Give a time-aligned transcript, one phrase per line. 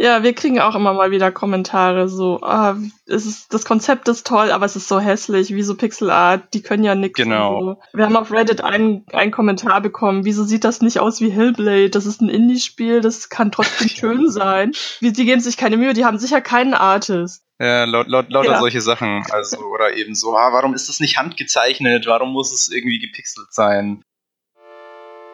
[0.00, 4.24] Ja, wir kriegen auch immer mal wieder Kommentare so, ah, es ist, das Konzept ist
[4.24, 7.16] toll, aber es ist so hässlich, wie so Pixel Art, die können ja nichts.
[7.16, 7.60] Genau.
[7.60, 7.80] So.
[7.94, 11.90] Wir haben auf Reddit einen, einen Kommentar bekommen, wieso sieht das nicht aus wie Hellblade?
[11.90, 14.70] Das ist ein Indie-Spiel, das kann trotzdem schön sein.
[15.00, 17.42] Die, die geben sich keine Mühe, die haben sicher keinen Artist.
[17.58, 18.58] Ja, laut, laut, lauter Ja.
[18.60, 19.24] solche Sachen.
[19.32, 22.06] Also, oder eben so, ah, warum ist das nicht handgezeichnet?
[22.06, 24.04] Warum muss es irgendwie gepixelt sein?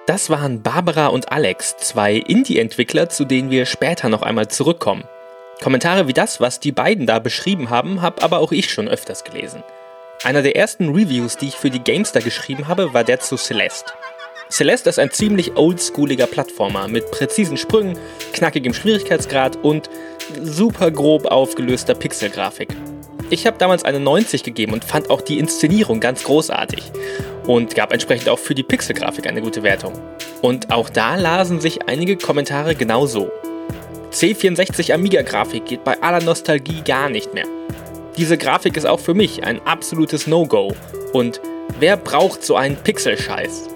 [0.07, 5.05] Das waren Barbara und Alex, zwei Indie-Entwickler, zu denen wir später noch einmal zurückkommen.
[5.63, 9.25] Kommentare wie das, was die beiden da beschrieben haben, habe aber auch ich schon öfters
[9.25, 9.63] gelesen.
[10.23, 13.93] Einer der ersten Reviews, die ich für die Gamestar geschrieben habe, war der zu Celeste.
[14.51, 17.99] Celeste ist ein ziemlich oldschooliger Plattformer mit präzisen Sprüngen,
[18.35, 19.89] knackigem Schwierigkeitsgrad und
[20.43, 22.77] super grob aufgelöster Pixelgrafik.
[23.31, 26.93] Ich habe damals eine 90 gegeben und fand auch die Inszenierung ganz großartig
[27.47, 29.95] und gab entsprechend auch für die Pixelgrafik eine gute Wertung.
[30.43, 33.31] Und auch da lasen sich einige Kommentare genauso.
[34.13, 37.47] C64 Amiga-Grafik geht bei aller Nostalgie gar nicht mehr.
[38.17, 40.73] Diese Grafik ist auch für mich ein absolutes No-Go.
[41.13, 41.41] Und
[41.81, 43.74] wer braucht so einen Pixelscheiß?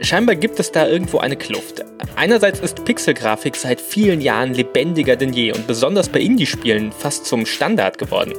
[0.00, 1.84] Scheinbar gibt es da irgendwo eine Kluft.
[2.14, 7.44] Einerseits ist Pixelgrafik seit vielen Jahren lebendiger denn je und besonders bei Indie-Spielen fast zum
[7.44, 8.32] Standard geworden.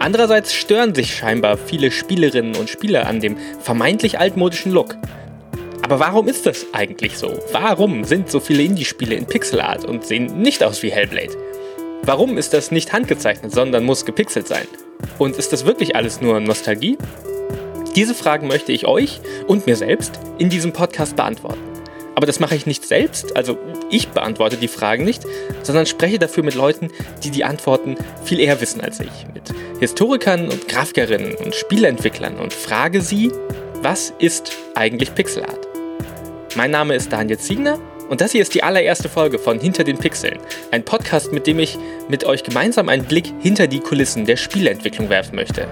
[0.00, 4.96] Andererseits stören sich scheinbar viele Spielerinnen und Spieler an dem vermeintlich altmodischen Look.
[5.82, 7.38] Aber warum ist das eigentlich so?
[7.52, 11.36] Warum sind so viele Indie-Spiele in Pixelart und sehen nicht aus wie Hellblade?
[12.02, 14.66] Warum ist das nicht handgezeichnet, sondern muss gepixelt sein?
[15.18, 16.98] Und ist das wirklich alles nur Nostalgie?
[17.98, 21.58] Diese Fragen möchte ich euch und mir selbst in diesem Podcast beantworten.
[22.14, 23.58] Aber das mache ich nicht selbst, also
[23.90, 25.24] ich beantworte die Fragen nicht,
[25.64, 26.92] sondern spreche dafür mit Leuten,
[27.24, 29.10] die die Antworten viel eher wissen als ich.
[29.34, 33.32] Mit Historikern und Grafikerinnen und Spieleentwicklern und frage sie,
[33.82, 35.66] was ist eigentlich Pixelart?
[36.54, 39.98] Mein Name ist Daniel Ziegner und das hier ist die allererste Folge von Hinter den
[39.98, 40.38] Pixeln,
[40.70, 41.76] ein Podcast, mit dem ich
[42.08, 45.66] mit euch gemeinsam einen Blick hinter die Kulissen der Spieleentwicklung werfen möchte.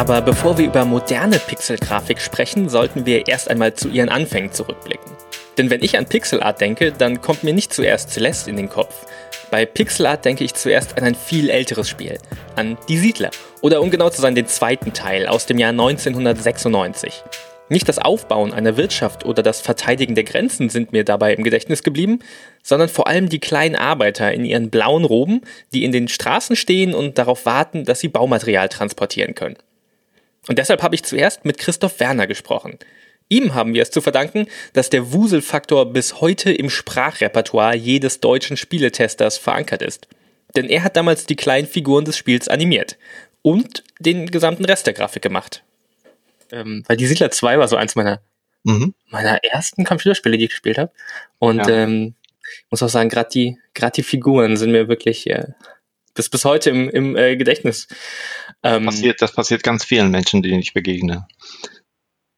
[0.00, 5.12] Aber bevor wir über moderne Pixelgrafik sprechen, sollten wir erst einmal zu ihren Anfängen zurückblicken.
[5.58, 9.04] Denn wenn ich an Pixelart denke, dann kommt mir nicht zuerst Celeste in den Kopf.
[9.50, 12.16] Bei Pixelart denke ich zuerst an ein viel älteres Spiel,
[12.56, 17.22] an Die Siedler oder um genau zu sein den zweiten Teil aus dem Jahr 1996.
[17.68, 21.82] Nicht das Aufbauen einer Wirtschaft oder das Verteidigen der Grenzen sind mir dabei im Gedächtnis
[21.82, 22.20] geblieben,
[22.62, 25.42] sondern vor allem die kleinen Arbeiter in ihren blauen Roben,
[25.74, 29.56] die in den Straßen stehen und darauf warten, dass sie Baumaterial transportieren können.
[30.48, 32.78] Und deshalb habe ich zuerst mit Christoph Werner gesprochen.
[33.28, 38.56] Ihm haben wir es zu verdanken, dass der Wuselfaktor bis heute im Sprachrepertoire jedes deutschen
[38.56, 40.08] Spieletesters verankert ist.
[40.56, 42.96] Denn er hat damals die kleinen Figuren des Spiels animiert
[43.42, 45.62] und den gesamten Rest der Grafik gemacht.
[46.50, 48.20] Ähm, weil die Siedler 2 war so eins meiner,
[48.64, 48.94] Mhm.
[49.08, 50.90] meiner ersten Computerspiele, die ich gespielt habe.
[51.38, 51.84] Und Ja.
[51.84, 55.46] ähm, ich muss auch sagen, gerade die, grad die Figuren sind mir wirklich äh,
[56.14, 57.88] bis, bis heute im, im äh, Gedächtnis.
[58.62, 61.26] Ähm, Passiert, das passiert ganz vielen Menschen, denen ich begegne.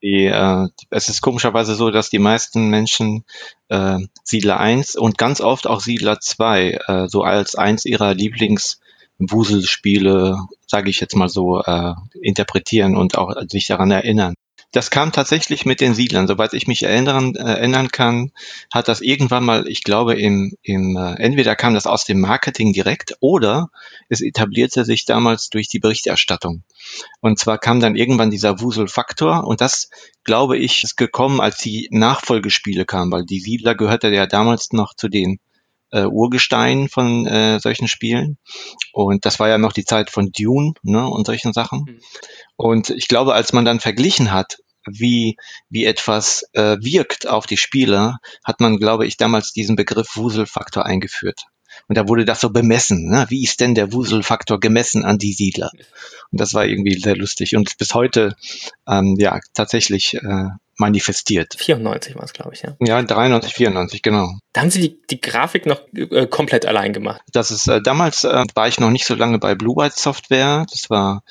[0.03, 3.25] Die, äh, es ist komischerweise so, dass die meisten Menschen
[3.69, 10.39] äh, Siedler 1 und ganz oft auch Siedler 2 äh, so als eins ihrer Lieblingswuselspiele,
[10.67, 14.35] sage ich jetzt mal so, äh, interpretieren und auch sich daran erinnern.
[14.73, 16.27] Das kam tatsächlich mit den Siedlern.
[16.27, 18.33] Soweit ich mich erinnern, äh, erinnern kann,
[18.73, 22.73] hat das irgendwann mal, ich glaube, im, im äh, entweder kam das aus dem Marketing
[22.73, 23.71] direkt oder
[24.09, 26.65] es etablierte sich damals durch die Berichterstattung.
[27.21, 29.91] Und zwar kam dann irgendwann dieser Wuselfaktor und das,
[30.25, 34.95] glaube ich, ist gekommen, als die Nachfolgespiele kamen, weil die Siedler gehörte ja damals noch
[34.95, 35.39] zu den
[35.93, 38.39] äh, Urgesteinen von äh, solchen Spielen.
[38.93, 41.85] Und das war ja noch die Zeit von Dune ne, und solchen Sachen.
[41.87, 42.01] Mhm.
[42.57, 45.37] Und ich glaube, als man dann verglichen hat, wie,
[45.69, 50.85] wie etwas äh, wirkt auf die Spieler, hat man, glaube ich, damals diesen Begriff Wuselfaktor
[50.85, 51.45] eingeführt.
[51.89, 53.09] Und da wurde das so bemessen.
[53.09, 53.27] Ne?
[53.29, 55.71] Wie ist denn der Wuselfaktor gemessen an die Siedler?
[56.31, 58.37] Und das war irgendwie sehr lustig und bis heute
[58.87, 60.49] ähm, ja tatsächlich äh,
[60.83, 61.55] manifestiert.
[61.59, 62.75] 94 war es, glaube ich, ja.
[62.81, 64.33] Ja, 93, 94, genau.
[64.53, 67.23] Da haben sie die, die Grafik noch äh, komplett allein gemacht.
[67.33, 70.67] Das ist äh, damals äh, war ich noch nicht so lange bei Blue White Software.
[70.71, 71.23] Das war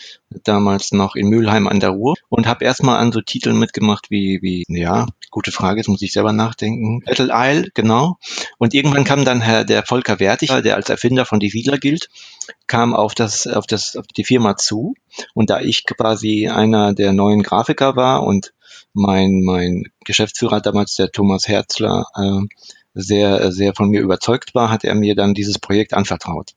[0.44, 4.40] damals noch in Mülheim an der Ruhr und habe erstmal an so Titeln mitgemacht wie
[4.42, 7.02] wie ja gute Frage, jetzt muss ich selber nachdenken.
[7.06, 8.18] Battle Isle, genau.
[8.58, 12.08] Und irgendwann kam dann Herr der Volker Wertig, der als Erfinder von Die Siedler gilt,
[12.68, 14.94] kam auf das auf das auf die Firma zu
[15.34, 18.54] und da ich quasi einer der neuen Grafiker war und
[18.94, 22.42] mein mein Geschäftsführer damals der Thomas Herzler äh,
[22.94, 26.52] sehr sehr von mir überzeugt war, hat er mir dann dieses Projekt anvertraut.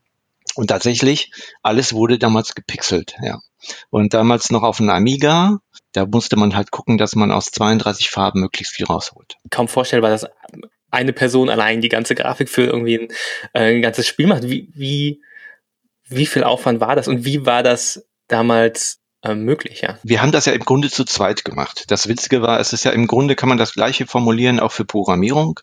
[0.55, 1.33] Und tatsächlich,
[1.63, 3.41] alles wurde damals gepixelt, ja.
[3.91, 5.59] Und damals noch auf einem Amiga,
[5.93, 9.37] da musste man halt gucken, dass man aus 32 Farben möglichst viel rausholt.
[9.51, 10.27] Kaum vorstellbar, dass
[10.91, 13.09] eine Person allein die ganze Grafik für irgendwie ein,
[13.53, 14.45] äh, ein ganzes Spiel macht.
[14.45, 15.23] Wie, wie,
[16.07, 19.01] wie viel Aufwand war das und wie war das damals
[19.35, 19.99] möglich, ja.
[20.03, 21.85] Wir haben das ja im Grunde zu zweit gemacht.
[21.89, 24.85] Das Witzige war, es ist ja im Grunde, kann man das gleiche formulieren, auch für
[24.85, 25.61] Programmierung.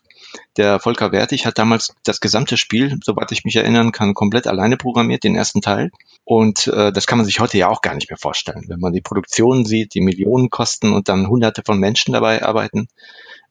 [0.56, 4.76] Der Volker Wertig hat damals das gesamte Spiel, soweit ich mich erinnern kann, komplett alleine
[4.76, 5.90] programmiert, den ersten Teil.
[6.24, 8.64] Und äh, das kann man sich heute ja auch gar nicht mehr vorstellen.
[8.68, 12.88] Wenn man die Produktion sieht, die Millionen kosten und dann hunderte von Menschen dabei arbeiten,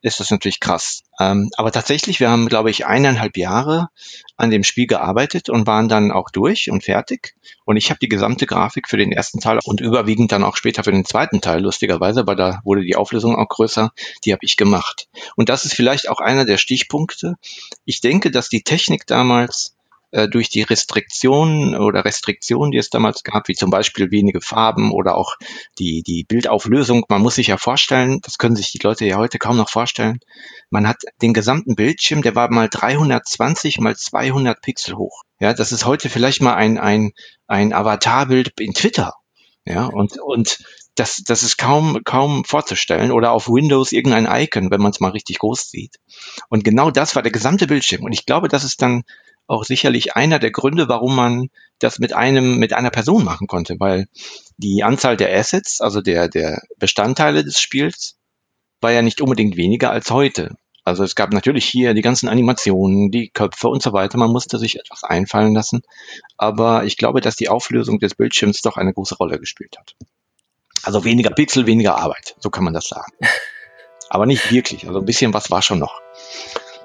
[0.02, 1.04] ist das natürlich krass.
[1.20, 3.90] Ähm, aber tatsächlich, wir haben, glaube ich, eineinhalb Jahre
[4.36, 7.36] an dem Spiel gearbeitet und waren dann auch durch und fertig.
[7.66, 10.84] Und ich habe die gesamte Grafik für den ersten Teil und überwiegend dann auch später
[10.84, 13.92] für den zweiten Teil, lustigerweise, weil da wurde die Auflösung auch größer,
[14.26, 15.08] die habe ich gemacht.
[15.36, 17.36] Und das ist vielleicht auch einer der Stichpunkte.
[17.86, 19.76] Ich denke, dass die Technik damals
[20.12, 24.92] äh, durch die Restriktionen oder Restriktionen, die es damals gab, wie zum Beispiel wenige Farben
[24.92, 25.36] oder auch
[25.80, 27.06] die, die Bildauflösung.
[27.10, 30.20] Man muss sich ja vorstellen, das können sich die Leute ja heute kaum noch vorstellen.
[30.70, 35.24] Man hat den gesamten Bildschirm, der war mal 320 mal 200 Pixel hoch.
[35.40, 37.12] Ja, das ist heute vielleicht mal ein, ein,
[37.48, 39.14] ein Avatarbild in Twitter.
[39.66, 40.64] Ja, und, und
[40.96, 43.12] das, das ist kaum, kaum vorzustellen.
[43.12, 45.98] Oder auf Windows irgendein Icon, wenn man es mal richtig groß sieht.
[46.50, 48.04] Und genau das war der gesamte Bildschirm.
[48.04, 49.04] Und ich glaube, das ist dann
[49.48, 51.50] auch sicherlich einer der Gründe, warum man
[51.80, 54.08] das mit einem, mit einer Person machen konnte, weil
[54.58, 58.16] die Anzahl der Assets, also der, der Bestandteile des Spiels,
[58.80, 60.56] war ja nicht unbedingt weniger als heute.
[60.84, 64.18] Also es gab natürlich hier die ganzen Animationen, die Köpfe und so weiter.
[64.18, 65.84] Man musste sich etwas einfallen lassen.
[66.38, 69.96] Aber ich glaube, dass die Auflösung des Bildschirms doch eine große Rolle gespielt hat.
[70.84, 72.36] Also weniger Pixel, weniger Arbeit.
[72.40, 73.12] So kann man das sagen.
[74.10, 74.88] Aber nicht wirklich.
[74.88, 76.02] Also ein bisschen was war schon noch.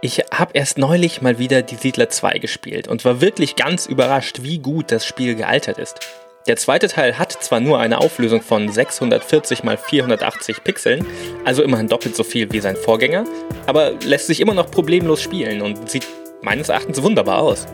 [0.02, 4.42] Ich habe erst neulich mal wieder die Siedler 2 gespielt und war wirklich ganz überrascht,
[4.42, 6.00] wie gut das Spiel gealtert ist.
[6.46, 11.06] Der zweite Teil hat zwar nur eine Auflösung von 640 x 480 Pixeln,
[11.44, 13.24] also immerhin doppelt so viel wie sein Vorgänger,
[13.66, 16.06] aber lässt sich immer noch problemlos spielen und sieht
[16.42, 17.66] meines Erachtens wunderbar aus.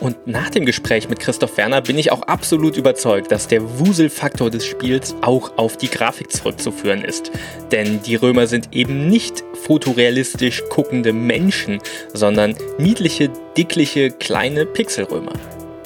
[0.00, 4.50] Und nach dem Gespräch mit Christoph Werner bin ich auch absolut überzeugt, dass der Wuselfaktor
[4.50, 7.30] des Spiels auch auf die Grafik zurückzuführen ist.
[7.72, 11.78] Denn die Römer sind eben nicht fotorealistisch guckende Menschen,
[12.12, 15.32] sondern niedliche, dickliche, kleine Pixelrömer.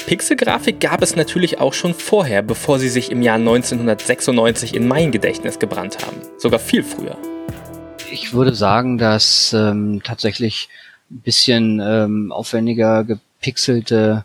[0.06, 5.12] Pixelgrafik gab es natürlich auch schon vorher, bevor sie sich im Jahr 1996 in mein
[5.12, 6.18] Gedächtnis gebrannt haben.
[6.38, 7.16] Sogar viel früher.
[8.10, 10.68] Ich würde sagen, dass ähm, tatsächlich
[11.10, 14.24] ein bisschen ähm, aufwendiger gepixelte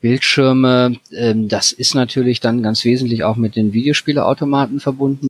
[0.00, 0.96] Bildschirme.
[1.12, 5.28] Ähm, das ist natürlich dann ganz wesentlich auch mit den Videospieleautomaten verbunden.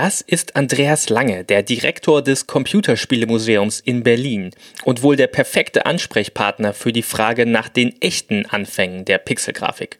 [0.00, 4.52] Das ist Andreas Lange, der Direktor des Computerspielemuseums in Berlin
[4.84, 9.98] und wohl der perfekte Ansprechpartner für die Frage nach den echten Anfängen der Pixelgrafik.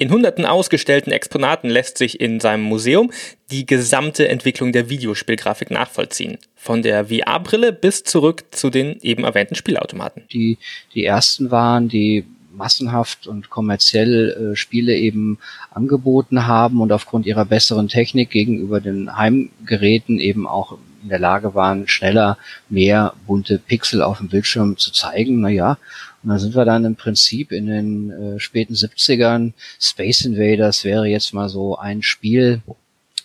[0.00, 3.12] In hunderten ausgestellten Exponaten lässt sich in seinem Museum
[3.52, 6.38] die gesamte Entwicklung der Videospielgrafik nachvollziehen.
[6.56, 10.24] Von der VR-Brille bis zurück zu den eben erwähnten Spielautomaten.
[10.32, 10.58] Die,
[10.92, 12.24] die ersten waren, die
[12.56, 15.38] massenhaft und kommerziell äh, Spiele eben
[15.70, 21.54] angeboten haben und aufgrund ihrer besseren Technik gegenüber den Heimgeräten eben auch in der Lage
[21.54, 22.36] waren, schneller
[22.68, 25.40] mehr bunte Pixel auf dem Bildschirm zu zeigen.
[25.40, 25.78] Naja,
[26.22, 29.52] und da sind wir dann im Prinzip in den äh, späten 70ern.
[29.78, 32.62] Space Invaders wäre jetzt mal so ein Spiel,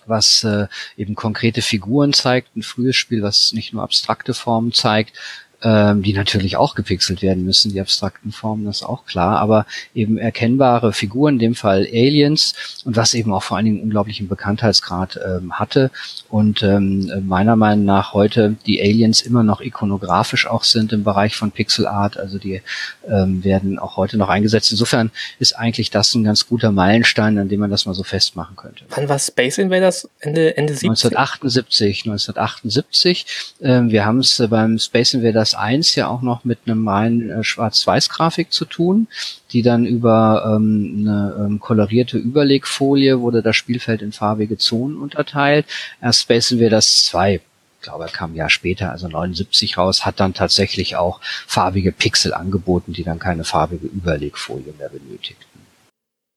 [0.06, 5.18] was äh, eben konkrete Figuren zeigt, ein frühes Spiel, was nicht nur abstrakte Formen zeigt,
[5.64, 9.66] ähm, die natürlich auch gepixelt werden müssen, die abstrakten Formen, das ist auch klar, aber
[9.94, 14.28] eben erkennbare Figuren, in dem Fall Aliens und was eben auch vor allen Dingen unglaublichen
[14.28, 15.92] Bekanntheitsgrad ähm, hatte
[16.30, 21.36] und ähm, meiner Meinung nach heute die Aliens immer noch ikonografisch auch sind im Bereich
[21.36, 22.62] von Pixel Art, also die
[23.08, 24.72] ähm, werden auch heute noch eingesetzt.
[24.72, 28.56] Insofern ist eigentlich das ein ganz guter Meilenstein, an dem man das mal so festmachen
[28.56, 28.86] könnte.
[28.90, 30.10] Wann war Space Invaders?
[30.20, 30.90] Ende, Ende 70?
[30.90, 33.26] 1978, 1978.
[33.62, 36.88] Ähm, wir haben es äh, beim Space Invaders OS 1 ja auch noch mit einem
[36.88, 39.08] reinen äh, Schwarz-Weiß-Grafik zu tun,
[39.52, 45.66] die dann über ähm, eine ähm, kolorierte Überlegfolie wurde das Spielfeld in farbige Zonen unterteilt.
[46.02, 47.42] Erst Space Invaders 2
[47.80, 51.92] ich glaube, er kam ein Jahr später, also 79 raus, hat dann tatsächlich auch farbige
[51.92, 55.52] Pixel angeboten, die dann keine farbige Überlegfolie mehr benötigten.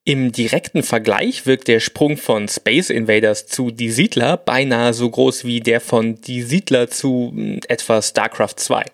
[0.06, 5.44] Im direkten Vergleich wirkt der Sprung von Space Invaders zu Die Siedler beinahe so groß
[5.44, 8.85] wie der von Die Siedler zu hm, etwa StarCraft 2.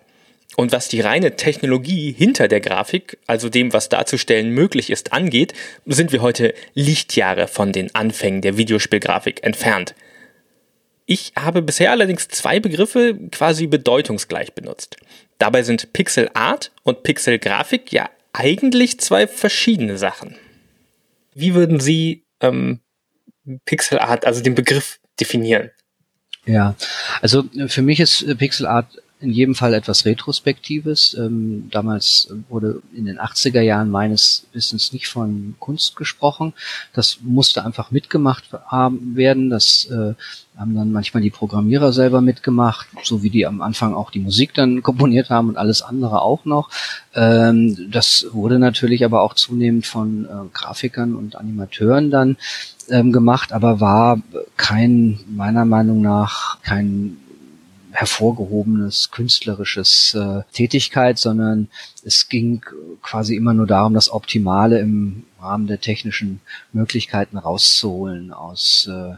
[0.57, 5.53] Und was die reine Technologie hinter der Grafik, also dem, was darzustellen möglich ist, angeht,
[5.85, 9.95] sind wir heute Lichtjahre von den Anfängen der Videospielgrafik entfernt.
[11.05, 14.97] Ich habe bisher allerdings zwei Begriffe quasi bedeutungsgleich benutzt.
[15.39, 20.35] Dabei sind Pixel Art und Pixel Grafik ja eigentlich zwei verschiedene Sachen.
[21.33, 22.81] Wie würden Sie ähm,
[23.65, 25.71] Pixel Art, also den Begriff definieren?
[26.45, 26.75] Ja,
[27.21, 28.87] also für mich ist Pixel Art
[29.21, 31.15] in jedem Fall etwas Retrospektives.
[31.17, 36.53] Ähm, damals wurde in den 80er Jahren meines Wissens nicht von Kunst gesprochen.
[36.93, 39.49] Das musste einfach mitgemacht haben, werden.
[39.49, 40.13] Das äh,
[40.57, 44.53] haben dann manchmal die Programmierer selber mitgemacht, so wie die am Anfang auch die Musik
[44.53, 46.69] dann komponiert haben und alles andere auch noch.
[47.13, 52.37] Ähm, das wurde natürlich aber auch zunehmend von äh, Grafikern und Animateuren dann
[52.89, 54.19] ähm, gemacht, aber war
[54.57, 57.17] kein, meiner Meinung nach, kein
[57.91, 61.67] hervorgehobenes künstlerisches äh, Tätigkeit, sondern
[62.03, 62.61] es ging
[63.01, 66.41] quasi immer nur darum, das Optimale im Rahmen der technischen
[66.73, 69.15] Möglichkeiten rauszuholen aus äh,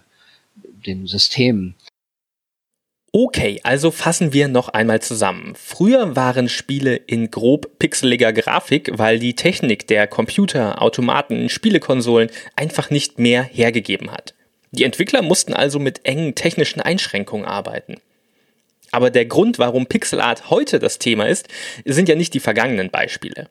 [0.85, 1.75] dem System.
[3.15, 5.53] Okay, also fassen wir noch einmal zusammen.
[5.55, 12.89] Früher waren Spiele in grob pixeliger Grafik, weil die Technik der Computer, Automaten, Spielekonsolen einfach
[12.89, 14.33] nicht mehr hergegeben hat.
[14.71, 17.97] Die Entwickler mussten also mit engen technischen Einschränkungen arbeiten.
[18.93, 21.47] Aber der Grund, warum Pixel Art heute das Thema ist,
[21.83, 23.49] sind ja nicht die vergangenen Beispiele.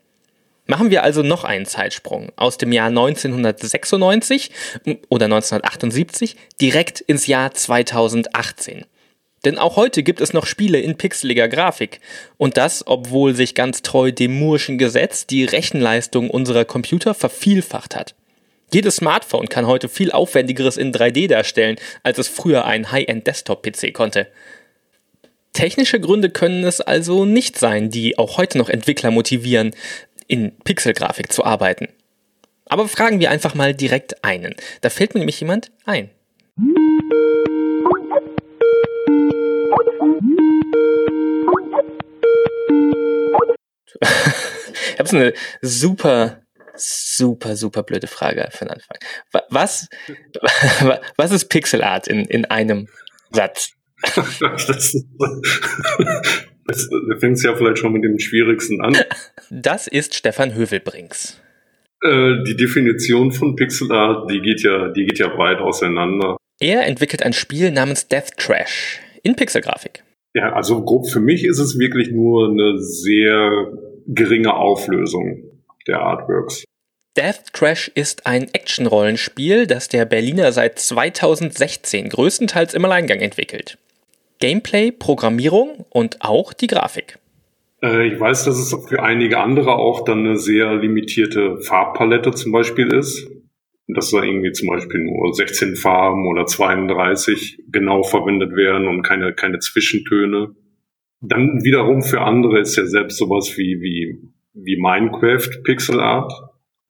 [0.66, 4.52] Machen wir also noch einen Zeitsprung aus dem Jahr 1996
[5.08, 8.84] oder 1978 direkt ins Jahr 2018.
[9.44, 11.98] Denn auch heute gibt es noch Spiele in pixeliger Grafik.
[12.36, 18.14] Und das, obwohl sich ganz treu dem Moore'schen Gesetz die Rechenleistung unserer Computer vervielfacht hat.
[18.72, 24.28] Jedes Smartphone kann heute viel aufwendigeres in 3D darstellen, als es früher ein High-End-Desktop-PC konnte.
[25.52, 29.74] Technische Gründe können es also nicht sein, die auch heute noch Entwickler motivieren,
[30.26, 31.88] in Pixelgrafik zu arbeiten.
[32.66, 34.54] Aber fragen wir einfach mal direkt einen.
[34.80, 36.08] Da fällt mir nämlich jemand ein.
[44.00, 46.40] ich habe so eine super,
[46.76, 48.96] super, super blöde Frage für den Anfang.
[49.50, 49.88] Was,
[51.18, 52.88] was ist Pixel Art in, in einem
[53.30, 53.72] Satz?
[54.40, 54.96] das, das,
[56.66, 58.96] das, da fängt es ja vielleicht schon mit dem Schwierigsten an.
[59.50, 61.40] Das ist Stefan Hövelbrinks.
[62.02, 66.36] Äh, die Definition von Pixel Art, die geht ja, die geht ja weit auseinander.
[66.60, 70.02] Er entwickelt ein Spiel namens Death Trash in Pixelgrafik.
[70.34, 73.68] Ja, also grob für mich ist es wirklich nur eine sehr
[74.06, 75.44] geringe Auflösung
[75.86, 76.64] der Artworks.
[77.16, 83.76] Death Trash ist ein Action-Rollenspiel, das der Berliner seit 2016 größtenteils im Alleingang entwickelt.
[84.42, 87.20] Gameplay, Programmierung und auch die Grafik.
[87.80, 92.50] Äh, ich weiß, dass es für einige andere auch dann eine sehr limitierte Farbpalette zum
[92.50, 93.30] Beispiel ist.
[93.86, 99.32] Dass da irgendwie zum Beispiel nur 16 Farben oder 32 genau verwendet werden und keine,
[99.32, 100.56] keine Zwischentöne.
[101.20, 104.18] Dann wiederum für andere ist ja selbst sowas wie, wie,
[104.54, 106.32] wie Minecraft Pixel Art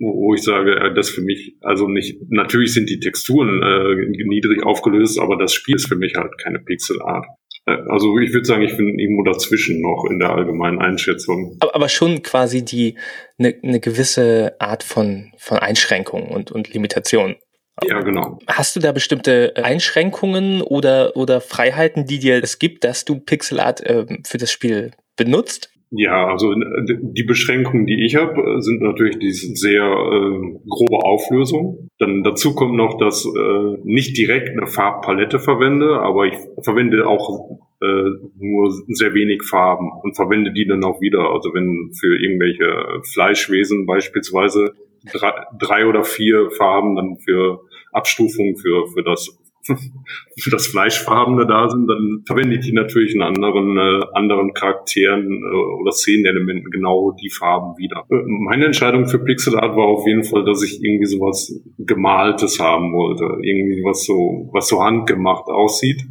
[0.03, 4.65] wo ich sage, äh, das für mich, also nicht, natürlich sind die Texturen äh, niedrig
[4.65, 7.25] aufgelöst, aber das Spiel ist für mich halt keine Pixelart.
[7.25, 11.57] Äh, also ich würde sagen, ich bin irgendwo dazwischen noch in der allgemeinen Einschätzung.
[11.61, 12.99] Aber, aber schon quasi die
[13.39, 17.37] eine ne gewisse Art von, von Einschränkung und, und Limitation.
[17.85, 18.39] Ja, genau.
[18.47, 23.81] Hast du da bestimmte Einschränkungen oder, oder Freiheiten, die dir es gibt, dass du Pixelart
[23.81, 25.72] äh, für das Spiel benutzt?
[25.95, 31.05] Ja, also äh, die Beschränkungen, die ich habe, äh, sind natürlich die sehr äh, grobe
[31.05, 31.91] Auflösung.
[31.99, 37.61] Dann dazu kommt noch, dass äh, nicht direkt eine Farbpalette verwende, aber ich verwende auch
[37.83, 41.31] äh, nur sehr wenig Farben und verwende die dann auch wieder.
[41.31, 44.73] Also wenn für irgendwelche Fleischwesen beispielsweise
[45.13, 47.61] drei, drei oder vier Farben dann für
[47.93, 49.39] Abstufungen für, für das
[50.39, 55.27] für das Fleischfarbene da sind, dann verwende ich die natürlich in anderen, äh, anderen Charakteren
[55.27, 58.05] äh, oder Szenenelementen genau die Farben wieder.
[58.11, 62.59] Äh, meine Entscheidung für Pixel Art war auf jeden Fall, dass ich irgendwie sowas Gemaltes
[62.59, 63.25] haben wollte.
[63.43, 66.03] Irgendwie was so, was so handgemacht aussieht.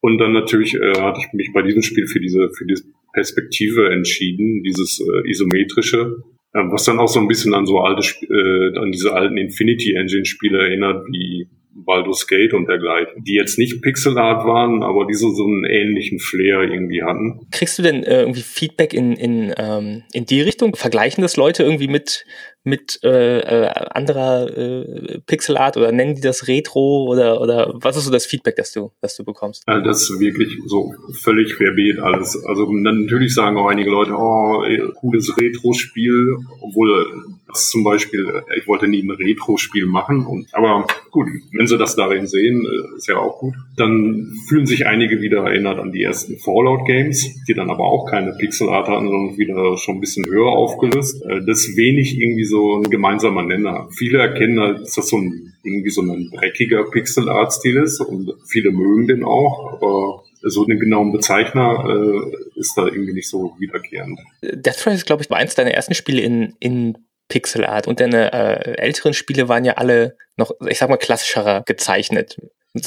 [0.00, 3.90] Und dann natürlich äh, hatte ich mich bei diesem Spiel für diese, für diese Perspektive
[3.90, 6.22] entschieden, dieses äh, isometrische,
[6.52, 9.94] äh, was dann auch so ein bisschen an so alte, äh, an diese alten Infinity
[9.94, 15.14] Engine Spiele erinnert, wie Baldur's Gate und dergleichen, die jetzt nicht Pixelart waren, aber die
[15.14, 17.46] so, so einen ähnlichen Flair irgendwie hatten.
[17.52, 20.74] Kriegst du denn äh, irgendwie Feedback in, in, ähm, in die Richtung?
[20.74, 22.24] Vergleichen das Leute irgendwie mit,
[22.62, 28.04] mit äh, äh, anderer äh, Pixelart oder nennen die das Retro oder, oder was ist
[28.04, 29.64] so das Feedback, das du, das du bekommst?
[29.66, 32.42] Ja, das ist wirklich so völlig querbeet alles.
[32.44, 34.62] Also natürlich sagen auch einige Leute, oh,
[35.00, 37.06] cooles Retro-Spiel, obwohl
[37.50, 41.96] das zum Beispiel, ich wollte nie ein Retro-Spiel machen, und, aber gut, wenn sie das
[41.96, 43.54] darin sehen, äh, ist ja auch gut.
[43.76, 48.32] Dann fühlen sich einige wieder erinnert an die ersten Fallout-Games, die dann aber auch keine
[48.32, 51.24] Pixelart hatten, sondern wieder schon ein bisschen höher aufgelöst.
[51.24, 53.88] Äh, das wenig irgendwie so ein gemeinsamer Nenner.
[53.96, 58.72] Viele erkennen halt, dass das so ein, irgendwie so ein dreckiger Pixel-Art-Stil ist und viele
[58.72, 64.20] mögen den auch, aber so einen genauen Bezeichner äh, ist da irgendwie nicht so wiederkehrend.
[64.42, 68.32] Death Race, glaube ich, war eins deiner ersten Spiele in, in Pixel Art und deine
[68.32, 72.38] äh, älteren Spiele waren ja alle noch, ich sag mal, klassischerer gezeichnet.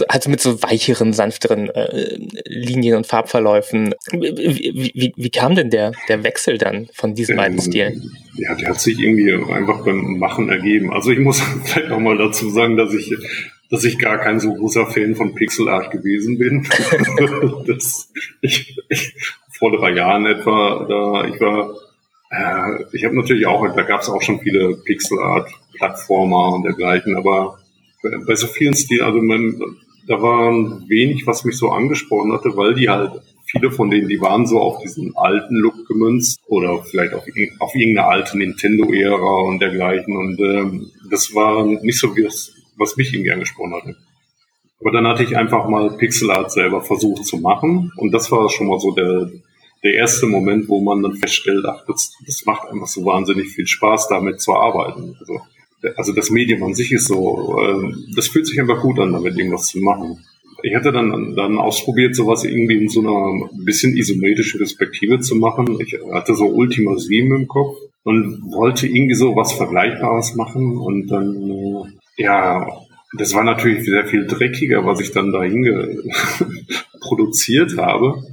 [0.08, 3.94] Also mit so weicheren, sanfteren äh, Linien und Farbverläufen.
[4.12, 8.12] Wie, wie, wie kam denn der, der Wechsel dann von diesen beiden ähm, Stilen?
[8.36, 10.94] Ja, der hat sich irgendwie einfach beim Machen ergeben.
[10.94, 13.14] Also ich muss vielleicht auch mal dazu sagen, dass ich
[13.74, 16.68] dass ich gar kein so großer Fan von Pixel Art gewesen bin.
[17.68, 18.08] das,
[18.42, 19.16] ich, ich,
[19.58, 21.74] vor drei Jahren etwa, da ich war,
[22.30, 26.64] äh, ich habe natürlich auch, da gab es auch schon viele Pixel Art Plattformer und
[26.64, 27.58] dergleichen, aber
[28.26, 29.62] bei so vielen Stilen, also man,
[30.08, 30.52] da war
[30.88, 33.12] wenig, was mich so angesprochen hatte, weil die halt
[33.46, 37.26] viele von denen, die waren so auf diesen alten Look gemünzt oder vielleicht auf,
[37.60, 40.18] auf irgendeine alte Nintendo-Ära und dergleichen.
[40.18, 43.96] Und ähm, das war nicht so, wie das, was mich irgendwie angesprochen hatte.
[44.82, 47.92] Aber dann hatte ich einfach mal Pixel Art selber versucht zu machen.
[47.96, 49.32] Und das war schon mal so der,
[49.84, 53.68] der erste Moment, wo man dann feststellt, ach, das, das macht einfach so wahnsinnig viel
[53.68, 55.16] Spaß, damit zu arbeiten.
[55.20, 55.40] Also
[55.96, 59.38] also das Medium an sich ist so, äh, das fühlt sich einfach gut an, damit
[59.38, 60.24] irgendwas zu machen.
[60.64, 65.78] Ich hatte dann, dann ausprobiert, sowas irgendwie in so einer bisschen isometrischen Perspektive zu machen.
[65.82, 71.08] Ich hatte so Ultima 7 im Kopf und wollte irgendwie so was Vergleichbares machen und
[71.08, 72.66] dann, äh, ja,
[73.18, 75.42] das war natürlich sehr viel dreckiger, was ich dann da
[77.02, 78.24] produziert habe.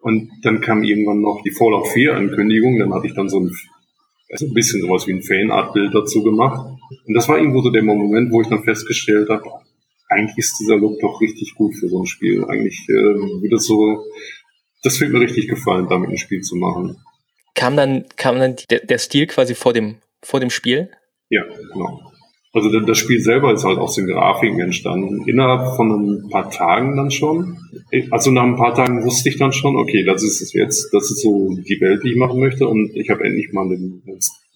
[0.00, 3.50] Und dann kam irgendwann noch die Fallout 4 Ankündigung, dann hatte ich dann so ein
[4.32, 6.71] also ein bisschen sowas wie ein Fanart-Bild dazu gemacht.
[7.06, 9.44] Und das war irgendwo so der Moment, wo ich dann festgestellt habe,
[10.08, 12.44] eigentlich ist dieser Look doch richtig gut für so ein Spiel.
[12.44, 14.04] Eigentlich äh, würde es so,
[14.82, 16.96] das wird mir richtig gefallen, damit ein Spiel zu machen.
[17.54, 20.90] Kam dann, kam dann der, der Stil quasi vor dem, vor dem Spiel?
[21.28, 22.12] Ja, genau.
[22.54, 25.26] Also das Spiel selber ist halt aus den Grafiken entstanden.
[25.26, 27.56] Innerhalb von ein paar Tagen dann schon.
[28.10, 31.10] Also nach ein paar Tagen wusste ich dann schon, okay, das ist es jetzt, das
[31.10, 32.68] ist so die Welt, die ich machen möchte.
[32.68, 34.02] Und ich habe endlich mal einen,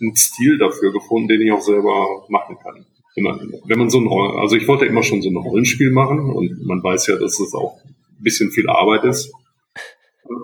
[0.01, 2.87] einen, Stil dafür gefunden, den ich auch selber machen kann.
[3.15, 6.83] Wenn man, so ein, also ich wollte immer schon so ein Rollenspiel machen und man
[6.83, 9.33] weiß ja, dass es auch ein bisschen viel Arbeit ist.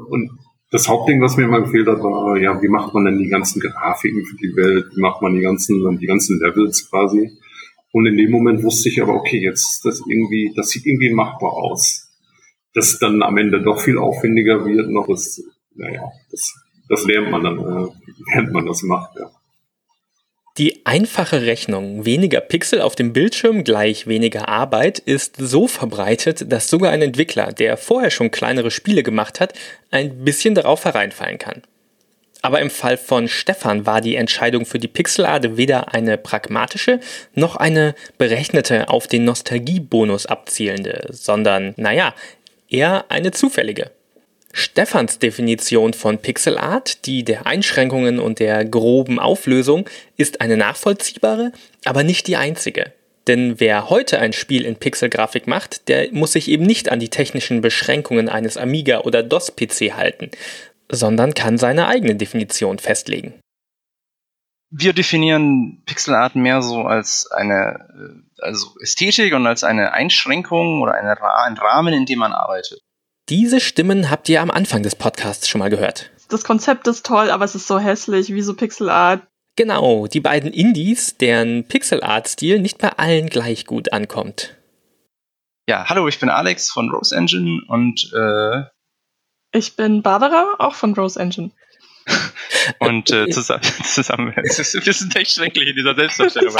[0.09, 0.31] Und
[0.71, 3.61] das Hauptding, was mir immer gefehlt hat, war, ja, wie macht man denn die ganzen
[3.61, 4.87] Grafiken für die Welt?
[4.95, 7.31] Wie macht man die ganzen, die ganzen Levels quasi?
[7.93, 11.53] Und in dem Moment wusste ich aber, okay, jetzt das irgendwie, das sieht irgendwie machbar
[11.53, 12.09] aus.
[12.73, 15.43] Dass dann am Ende doch viel aufwendiger wird, noch ist,
[15.75, 16.55] naja, das,
[16.89, 17.89] das lernt man dann, äh,
[18.33, 19.31] während man das macht, ja.
[20.85, 26.91] Einfache Rechnung weniger Pixel auf dem Bildschirm gleich weniger Arbeit ist so verbreitet, dass sogar
[26.91, 29.53] ein Entwickler, der vorher schon kleinere Spiele gemacht hat,
[29.93, 31.63] ein bisschen darauf hereinfallen kann.
[32.41, 36.99] Aber im Fall von Stefan war die Entscheidung für die Pixelart weder eine pragmatische
[37.35, 42.13] noch eine berechnete auf den Nostalgiebonus abzielende, sondern, naja,
[42.69, 43.93] eher eine zufällige.
[44.53, 51.53] Stefans Definition von Pixelart, die der Einschränkungen und der groben Auflösung, ist eine nachvollziehbare,
[51.85, 52.93] aber nicht die einzige.
[53.27, 57.09] Denn wer heute ein Spiel in Pixelgrafik macht, der muss sich eben nicht an die
[57.09, 60.31] technischen Beschränkungen eines Amiga oder DOS-PC halten,
[60.91, 63.35] sondern kann seine eigene Definition festlegen.
[64.71, 67.89] Wir definieren Pixelart mehr so als eine
[68.39, 72.81] äh, also Ästhetik und als eine Einschränkung oder eine, ein Rahmen, in dem man arbeitet.
[73.33, 76.11] Diese Stimmen habt ihr am Anfang des Podcasts schon mal gehört.
[76.29, 79.27] Das Konzept ist toll, aber es ist so hässlich, wie so Pixelart.
[79.57, 84.59] Genau, die beiden Indies, deren Pixelart-Stil nicht bei allen gleich gut ankommt.
[85.67, 88.65] Ja, hallo, ich bin Alex von Rose Engine und äh,
[89.57, 91.53] ich bin Barbara, auch von Rose Engine.
[92.81, 96.55] Und äh, zusammen, zusammen ein bisschen echt schrecklich in dieser Selbstdarstellung.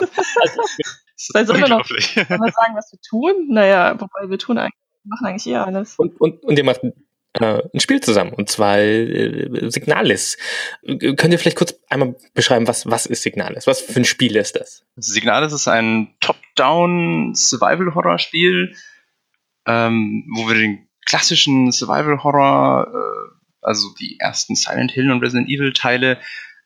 [1.35, 3.49] Weil sollen wir noch wir sagen, was wir tun?
[3.51, 4.73] Naja, wobei wir tun eigentlich,
[5.05, 5.97] machen eigentlich eher alles.
[5.97, 6.81] Und, und, und ihr macht
[7.35, 10.37] äh, ein Spiel zusammen, und zwar äh, Signalis.
[10.87, 13.67] Könnt ihr vielleicht kurz einmal beschreiben, was, was ist Signalis?
[13.67, 14.85] Was für ein Spiel ist das?
[14.97, 18.77] Signalis ist ein Top-Down Survival-Horror-Spiel,
[19.67, 26.19] ähm, wo wir den klassischen Survival-Horror, äh, also die ersten Silent Hill und Resident Evil-Teile,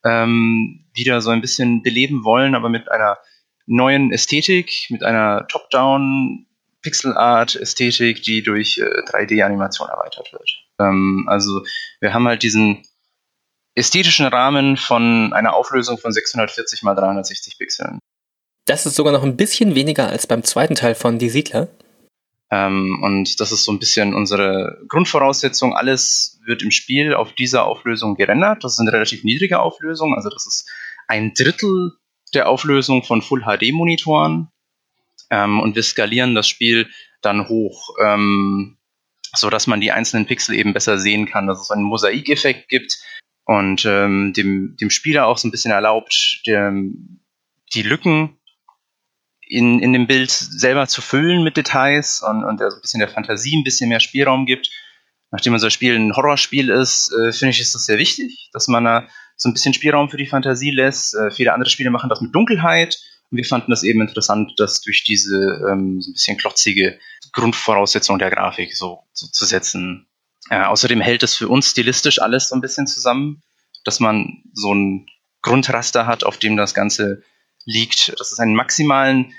[0.04, 3.18] ähm, wieder so ein bisschen beleben wollen, aber mit einer
[3.66, 6.45] neuen Ästhetik, mit einer Top-Down
[6.86, 10.48] Pixel-Art-Ästhetik, die durch äh, 3D-Animation erweitert wird.
[10.80, 11.64] Ähm, also
[12.00, 12.86] wir haben halt diesen
[13.74, 17.98] ästhetischen Rahmen von einer Auflösung von 640 mal 360 Pixeln.
[18.66, 21.68] Das ist sogar noch ein bisschen weniger als beim zweiten Teil von Die Siedler.
[22.52, 25.74] Ähm, und das ist so ein bisschen unsere Grundvoraussetzung.
[25.74, 28.62] Alles wird im Spiel auf dieser Auflösung gerendert.
[28.62, 30.14] Das ist eine relativ niedrige Auflösung.
[30.14, 30.70] Also das ist
[31.08, 31.94] ein Drittel
[32.34, 34.48] der Auflösung von Full HD Monitoren
[35.30, 36.88] ähm, und wir skalieren das Spiel
[37.22, 38.78] dann hoch, ähm,
[39.34, 42.98] so dass man die einzelnen Pixel eben besser sehen kann, dass es einen Mosaikeffekt gibt
[43.44, 46.72] und ähm, dem, dem Spieler auch so ein bisschen erlaubt, der,
[47.74, 48.38] die Lücken
[49.48, 53.08] in, in dem Bild selber zu füllen mit Details und, und der ein bisschen der
[53.08, 54.70] Fantasie ein bisschen mehr Spielraum gibt.
[55.30, 58.84] Nachdem unser Spiel ein Horrorspiel ist, äh, finde ich, ist das sehr wichtig, dass man
[58.84, 61.14] da so ein bisschen Spielraum für die Fantasie lässt.
[61.14, 62.98] Äh, viele andere Spiele machen das mit Dunkelheit.
[63.30, 65.36] Und wir fanden das eben interessant, das durch diese
[65.70, 66.98] ähm, so ein bisschen klotzige
[67.32, 70.06] Grundvoraussetzung der Grafik so, so zu setzen.
[70.50, 73.42] Äh, außerdem hält es für uns stilistisch alles so ein bisschen zusammen,
[73.84, 75.06] dass man so ein
[75.42, 77.22] Grundraster hat, auf dem das Ganze
[77.64, 79.32] liegt, dass es einen maximalen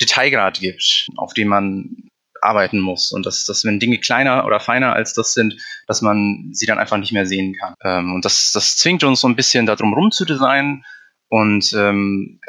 [0.00, 2.10] Detailgrad gibt, auf dem man
[2.42, 6.50] arbeiten muss und dass, dass wenn Dinge kleiner oder feiner als das sind, dass man
[6.52, 7.74] sie dann einfach nicht mehr sehen kann.
[7.84, 10.84] Ähm, und das, das zwingt uns so ein bisschen darum rum zu designen
[11.28, 12.40] und ähm,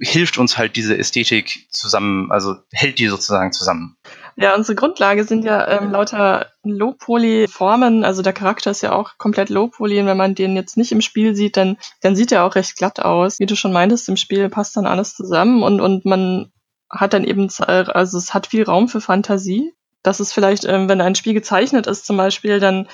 [0.00, 3.96] hilft uns halt diese Ästhetik zusammen, also hält die sozusagen zusammen.
[4.36, 8.04] Ja, unsere Grundlage sind ja ähm, lauter Low-Poly-Formen.
[8.04, 11.00] Also der Charakter ist ja auch komplett Low-Poly und wenn man den jetzt nicht im
[11.00, 13.40] Spiel sieht, dann, dann sieht er auch recht glatt aus.
[13.40, 16.52] Wie du schon meintest, im Spiel passt dann alles zusammen und, und man
[16.90, 19.72] hat dann eben, also es hat viel Raum für Fantasie.
[20.02, 22.88] Das ist vielleicht, ähm, wenn ein Spiel gezeichnet ist zum Beispiel, dann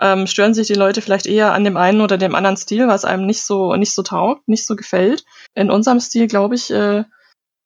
[0.00, 3.04] ähm, stören sich die Leute vielleicht eher an dem einen oder dem anderen Stil, was
[3.04, 5.24] einem nicht so nicht so taugt, nicht so gefällt.
[5.54, 7.04] In unserem Stil, glaube ich, äh,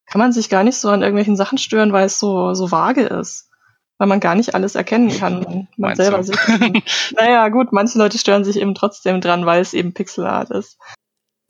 [0.06, 3.02] kann man sich gar nicht so an irgendwelchen Sachen stören, weil es so, so vage
[3.02, 3.48] ist.
[3.96, 5.40] Weil man gar nicht alles erkennen kann.
[5.42, 6.36] Man Meinst selber sich.
[7.16, 10.78] naja, gut, manche Leute stören sich eben trotzdem dran, weil es eben Pixelart ist.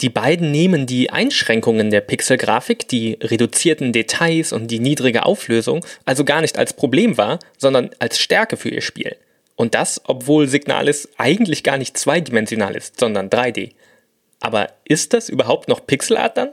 [0.02, 6.24] Die beiden nehmen die Einschränkungen der Pixelgrafik, die reduzierten Details und die niedrige Auflösung also
[6.24, 9.16] gar nicht als Problem wahr, sondern als Stärke für ihr Spiel.
[9.54, 13.74] Und das, obwohl Signalis eigentlich gar nicht zweidimensional ist, sondern 3D.
[14.40, 16.50] Aber ist das überhaupt noch Pixelart dann?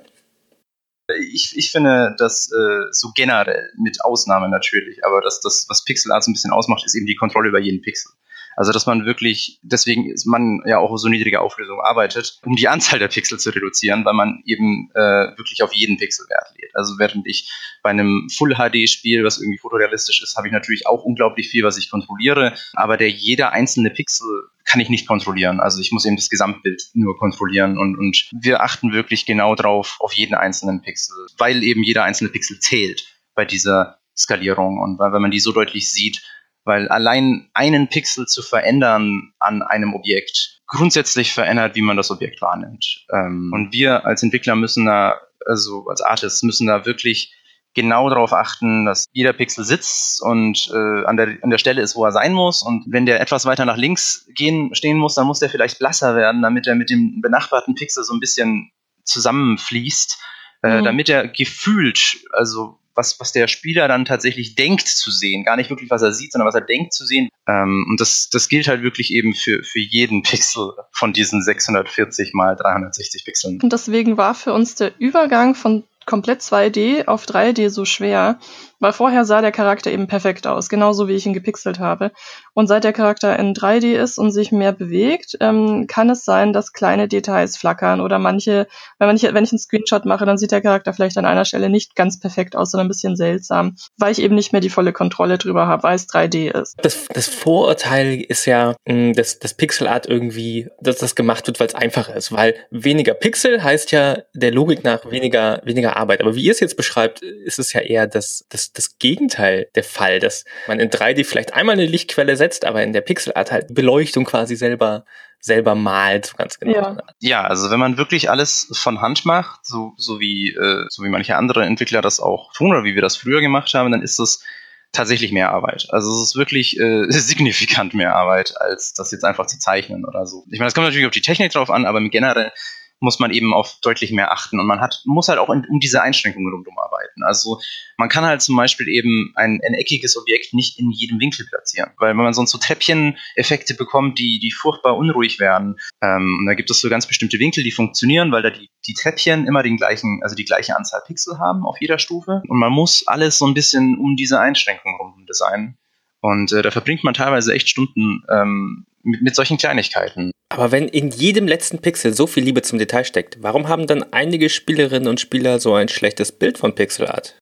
[1.33, 6.12] ich, ich finde das äh, so generell, mit Ausnahme natürlich, aber das, das, was Pixel
[6.12, 8.12] Art so ein bisschen ausmacht, ist eben die Kontrolle über jeden Pixel.
[8.59, 12.67] Also, dass man wirklich, deswegen ist man ja auch so niedrige Auflösung arbeitet, um die
[12.67, 16.75] Anzahl der Pixel zu reduzieren, weil man eben äh, wirklich auf jeden Pixel Wert legt.
[16.75, 17.49] Also, während ich
[17.83, 21.89] bei einem Full-HD-Spiel, was irgendwie fotorealistisch ist, habe ich natürlich auch unglaublich viel, was ich
[21.89, 24.27] kontrolliere, aber der jeder einzelne Pixel
[24.65, 25.61] kann ich nicht kontrollieren.
[25.61, 29.95] Also ich muss eben das Gesamtbild nur kontrollieren und, und wir achten wirklich genau drauf
[30.01, 35.13] auf jeden einzelnen Pixel, weil eben jeder einzelne Pixel zählt bei dieser Skalierung und weil,
[35.13, 36.21] wenn man die so deutlich sieht,
[36.69, 42.43] weil allein einen Pixel zu verändern an einem Objekt grundsätzlich verändert, wie man das Objekt
[42.43, 43.08] wahrnimmt.
[43.12, 47.34] Ähm, und wir als Entwickler müssen da, also als Artists müssen da wirklich
[47.73, 51.95] genau darauf achten, dass jeder Pixel sitzt und äh, an, der, an der Stelle ist,
[51.95, 52.62] wo er sein muss.
[52.62, 56.15] Und wenn der etwas weiter nach links gehen, stehen muss, dann muss der vielleicht blasser
[56.15, 58.71] werden, damit er mit dem benachbarten Pixel so ein bisschen
[59.05, 60.19] zusammenfließt,
[60.62, 60.84] äh, mhm.
[60.84, 65.43] damit er gefühlt, also was, was der Spieler dann tatsächlich denkt zu sehen.
[65.43, 67.29] Gar nicht wirklich, was er sieht, sondern was er denkt zu sehen.
[67.47, 72.33] Ähm, und das, das gilt halt wirklich eben für, für jeden Pixel von diesen 640
[72.33, 73.59] mal 360 Pixeln.
[73.63, 78.39] Und deswegen war für uns der Übergang von komplett 2D auf 3D so schwer,
[78.79, 82.11] weil vorher sah der Charakter eben perfekt aus, genauso wie ich ihn gepixelt habe.
[82.55, 86.51] Und seit der Charakter in 3D ist und sich mehr bewegt, ähm, kann es sein,
[86.51, 88.67] dass kleine Details flackern oder manche,
[88.97, 91.69] wenn, ich, wenn ich einen Screenshot mache, dann sieht der Charakter vielleicht an einer Stelle
[91.69, 94.93] nicht ganz perfekt aus, sondern ein bisschen seltsam, weil ich eben nicht mehr die volle
[94.93, 96.75] Kontrolle drüber habe, weil es 3D ist.
[96.81, 101.67] Das, das Vorurteil ist ja, mh, dass das Pixelart irgendwie, dass das gemacht wird, weil
[101.67, 106.21] es einfacher ist, weil weniger Pixel heißt ja der Logik nach weniger, weniger Arbeit.
[106.21, 109.83] Aber wie ihr es jetzt beschreibt, ist es ja eher das, das das, Gegenteil der
[109.83, 113.73] Fall, dass man in 3D vielleicht einmal eine Lichtquelle setzt, aber in der Pixelart halt
[113.73, 115.05] Beleuchtung quasi selber
[115.41, 116.73] selber malt, so ganz genau.
[116.73, 116.97] Ja.
[117.19, 121.09] ja, also wenn man wirklich alles von Hand macht, so, so wie äh, so wie
[121.09, 124.19] manche andere Entwickler das auch tun oder wie wir das früher gemacht haben, dann ist
[124.19, 124.43] das
[124.91, 125.88] tatsächlich mehr Arbeit.
[125.91, 130.25] Also es ist wirklich äh, signifikant mehr Arbeit, als das jetzt einfach zu zeichnen oder
[130.25, 130.45] so.
[130.51, 132.51] Ich meine, es kommt natürlich auf die Technik drauf an, aber generell
[132.99, 135.79] muss man eben auf deutlich mehr achten und man hat, muss halt auch in, um
[135.79, 137.23] diese Einschränkungen rundum arbeiten.
[137.23, 137.59] Also
[137.97, 141.91] man kann halt zum Beispiel eben ein, ein eckiges Objekt nicht in jedem Winkel platzieren,
[141.97, 146.53] weil wenn man sonst so Treppchen-Effekte bekommt, die, die furchtbar unruhig werden, ähm, und da
[146.53, 149.77] gibt es so ganz bestimmte Winkel, die funktionieren, weil da die, die Treppchen immer den
[149.77, 153.47] gleichen, also die gleiche Anzahl Pixel haben auf jeder Stufe und man muss alles so
[153.47, 155.77] ein bisschen um diese Einschränkungen rum designen.
[156.21, 160.32] Und äh, da verbringt man teilweise echt Stunden ähm, mit, mit solchen Kleinigkeiten.
[160.49, 164.03] Aber wenn in jedem letzten Pixel so viel Liebe zum Detail steckt, warum haben dann
[164.12, 167.38] einige Spielerinnen und Spieler so ein schlechtes Bild von Pixelart?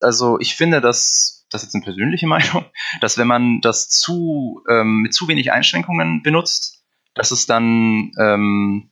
[0.00, 2.66] Also ich finde, dass das ist jetzt eine persönliche Meinung,
[3.00, 6.84] dass wenn man das zu ähm, mit zu wenig Einschränkungen benutzt,
[7.14, 8.90] dass es dann ähm,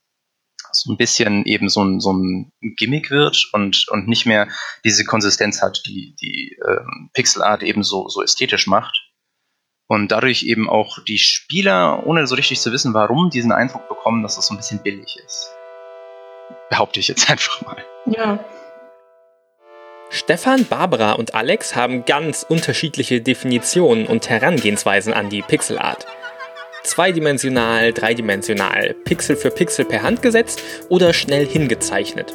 [0.80, 4.48] so ein bisschen eben so ein, so ein Gimmick wird und, und nicht mehr
[4.84, 9.02] diese Konsistenz hat, die die ähm, Pixelart eben so, so ästhetisch macht.
[9.88, 14.22] Und dadurch eben auch die Spieler, ohne so richtig zu wissen, warum, diesen Eindruck bekommen,
[14.22, 15.52] dass das so ein bisschen billig ist.
[16.70, 17.84] Behaupte ich jetzt einfach mal.
[18.06, 18.44] Ja.
[20.10, 26.06] Stefan, Barbara und Alex haben ganz unterschiedliche Definitionen und Herangehensweisen an die Pixelart
[26.86, 32.34] zweidimensional, dreidimensional, Pixel für Pixel per Hand gesetzt oder schnell hingezeichnet.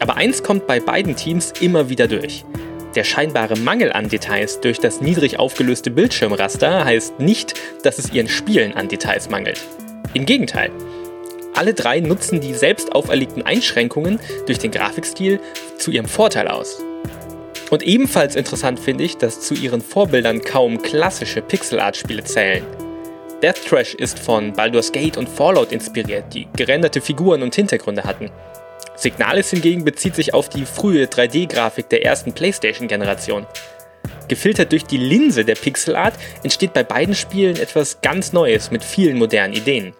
[0.00, 2.44] Aber eins kommt bei beiden Teams immer wieder durch.
[2.94, 8.28] Der scheinbare Mangel an Details durch das niedrig aufgelöste Bildschirmraster heißt nicht, dass es ihren
[8.28, 9.60] Spielen an Details mangelt.
[10.14, 10.70] Im Gegenteil.
[11.54, 15.40] Alle drei nutzen die selbst auferlegten Einschränkungen durch den Grafikstil
[15.78, 16.80] zu ihrem Vorteil aus.
[17.70, 22.64] Und ebenfalls interessant finde ich, dass zu ihren Vorbildern kaum klassische Pixel-Art-Spiele zählen.
[23.42, 28.30] Death Trash ist von Baldur's Gate und Fallout inspiriert, die gerenderte Figuren und Hintergründe hatten.
[28.96, 33.46] Signalis hingegen bezieht sich auf die frühe 3D-Grafik der ersten PlayStation-Generation.
[34.28, 39.18] Gefiltert durch die Linse der Pixelart entsteht bei beiden Spielen etwas ganz Neues mit vielen
[39.18, 39.94] modernen Ideen.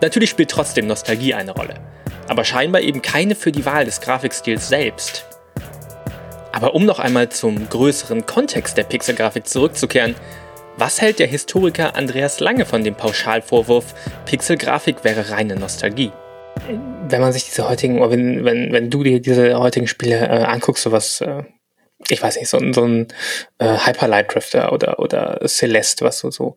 [0.00, 1.74] Natürlich spielt trotzdem Nostalgie eine Rolle,
[2.28, 5.26] aber scheinbar eben keine für die Wahl des Grafikstils selbst.
[6.52, 10.14] Aber um noch einmal zum größeren Kontext der Pixelgrafik zurückzukehren,
[10.76, 13.94] was hält der Historiker Andreas Lange von dem Pauschalvorwurf,
[14.26, 16.12] Pixelgrafik wäre reine Nostalgie?
[17.08, 20.82] Wenn man sich diese heutigen, wenn, wenn, wenn du dir diese heutigen Spiele äh, anguckst,
[20.82, 21.44] sowas äh,
[22.08, 23.08] ich weiß nicht, so, so ein
[23.58, 26.56] äh, Hyperlight Drifter oder, oder Celeste, was so, so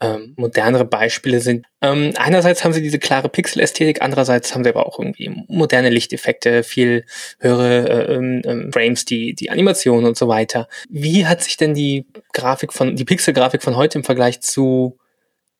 [0.00, 1.66] ähm, modernere Beispiele sind.
[1.80, 6.64] Ähm, einerseits haben sie diese klare Pixel-Ästhetik, andererseits haben sie aber auch irgendwie moderne Lichteffekte,
[6.64, 7.04] viel
[7.38, 10.68] höhere äh, ähm, ähm, Frames, die, die Animationen und so weiter.
[10.88, 14.98] Wie hat sich denn die Grafik von, die Pixel-Grafik von heute im Vergleich zu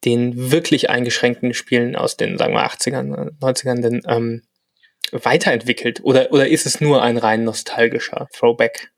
[0.05, 4.43] den wirklich eingeschränkten Spielen aus den, sagen wir, 80ern, 90ern denn ähm,
[5.13, 6.01] weiterentwickelt?
[6.03, 8.91] Oder, oder ist es nur ein rein nostalgischer Throwback?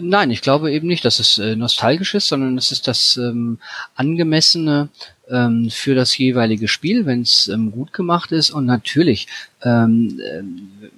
[0.00, 3.58] Nein, ich glaube eben nicht, dass es äh, nostalgisch ist, sondern es ist das ähm,
[3.94, 4.88] angemessene
[5.28, 8.50] ähm, für das jeweilige Spiel, wenn es ähm, gut gemacht ist.
[8.50, 9.28] Und natürlich,
[9.62, 10.88] ähm, äh,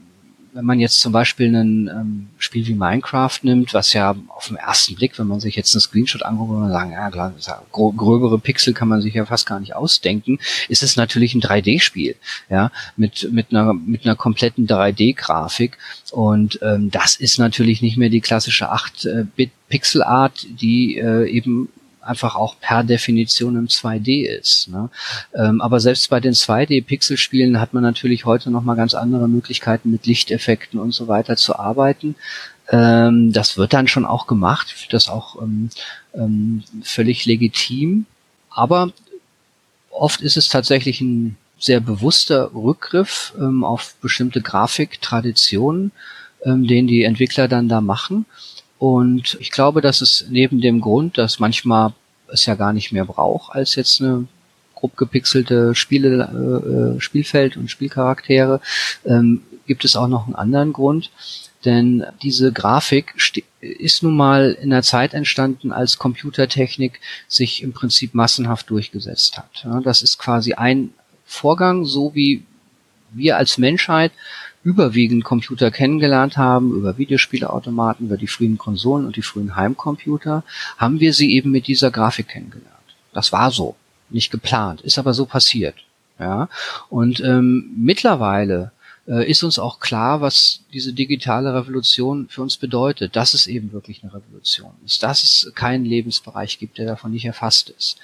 [0.54, 4.56] wenn man jetzt zum Beispiel ein ähm, Spiel wie Minecraft nimmt, was ja auf den
[4.56, 7.34] ersten Blick, wenn man sich jetzt einen Screenshot anguckt, würde man sagen, ja klar,
[7.72, 10.38] grö gröbere Pixel kann man sich ja fast gar nicht ausdenken,
[10.68, 12.14] ist es natürlich ein 3D-Spiel,
[12.48, 15.76] ja, mit, mit einer, mit einer kompletten 3D-Grafik.
[16.12, 21.68] Und ähm, das ist natürlich nicht mehr die klassische 8-Bit-Pixel-Art, die äh, eben
[22.04, 24.68] einfach auch per Definition im 2D ist.
[24.68, 24.90] Ne?
[25.34, 29.90] Ähm, aber selbst bei den 2D-Pixel-Spielen hat man natürlich heute noch mal ganz andere Möglichkeiten
[29.90, 32.14] mit Lichteffekten und so weiter zu arbeiten.
[32.68, 34.74] Ähm, das wird dann schon auch gemacht.
[34.90, 35.70] Das auch ähm,
[36.14, 38.06] ähm, völlig legitim.
[38.50, 38.92] Aber
[39.90, 45.92] oft ist es tatsächlich ein sehr bewusster Rückgriff ähm, auf bestimmte Grafiktraditionen,
[46.44, 48.26] ähm, den die Entwickler dann da machen.
[48.84, 51.94] Und ich glaube, dass es neben dem Grund, dass manchmal
[52.28, 54.28] es ja gar nicht mehr braucht, als jetzt eine
[54.74, 58.60] grob gepixelte Spiele, äh, Spielfeld und Spielcharaktere,
[59.06, 61.10] ähm, gibt es auch noch einen anderen Grund.
[61.64, 63.14] Denn diese Grafik
[63.62, 69.66] ist nun mal in der Zeit entstanden, als Computertechnik sich im Prinzip massenhaft durchgesetzt hat.
[69.82, 70.90] das ist quasi ein
[71.24, 72.44] Vorgang, so wie
[73.12, 74.12] wir als Menschheit
[74.64, 80.42] überwiegend Computer kennengelernt haben, über Videospieleautomaten, über die frühen Konsolen und die frühen Heimcomputer,
[80.78, 82.70] haben wir sie eben mit dieser Grafik kennengelernt.
[83.12, 83.76] Das war so,
[84.10, 85.76] nicht geplant, ist aber so passiert.
[86.18, 86.48] Ja,
[86.90, 88.70] und ähm, mittlerweile
[89.08, 93.72] äh, ist uns auch klar, was diese digitale Revolution für uns bedeutet, dass es eben
[93.72, 97.98] wirklich eine Revolution ist, dass es keinen Lebensbereich gibt, der davon nicht erfasst ist.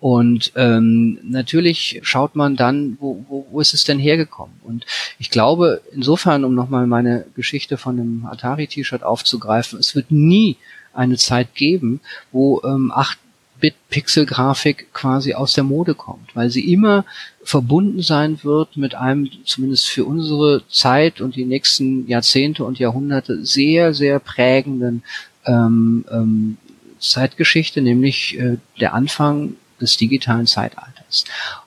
[0.00, 4.54] Und ähm, natürlich schaut man dann, wo, wo, wo ist es denn hergekommen?
[4.62, 4.86] Und
[5.18, 10.56] ich glaube, insofern, um nochmal meine Geschichte von dem Atari-T-Shirt aufzugreifen, es wird nie
[10.92, 17.04] eine Zeit geben, wo ähm, 8-Bit-Pixel-Grafik quasi aus der Mode kommt, weil sie immer
[17.42, 23.44] verbunden sein wird mit einem, zumindest für unsere Zeit und die nächsten Jahrzehnte und Jahrhunderte,
[23.44, 25.02] sehr, sehr prägenden
[25.44, 26.56] ähm, ähm,
[27.00, 31.24] Zeitgeschichte, nämlich äh, der Anfang des digitalen Zeitalters.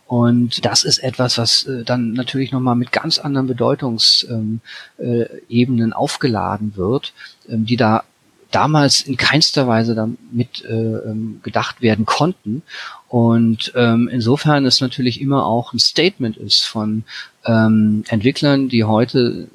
[0.07, 4.61] Und das ist etwas, was äh, dann natürlich nochmal mit ganz anderen Bedeutungsebenen
[4.99, 7.13] ähm, äh, aufgeladen wird,
[7.47, 8.03] ähm, die da
[8.51, 12.61] damals in keinster Weise damit äh, ähm, gedacht werden konnten.
[13.07, 17.03] Und ähm, insofern ist natürlich immer auch ein Statement ist von
[17.45, 19.47] ähm, Entwicklern, die heute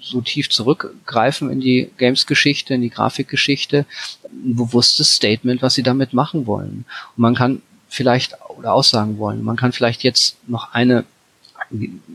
[0.00, 3.84] so tief zurückgreifen in die Games-Geschichte, in die Grafikgeschichte,
[4.24, 6.84] ein bewusstes Statement, was sie damit machen wollen.
[7.16, 9.42] Und man kann vielleicht oder aussagen wollen.
[9.42, 11.04] Man kann vielleicht jetzt noch eine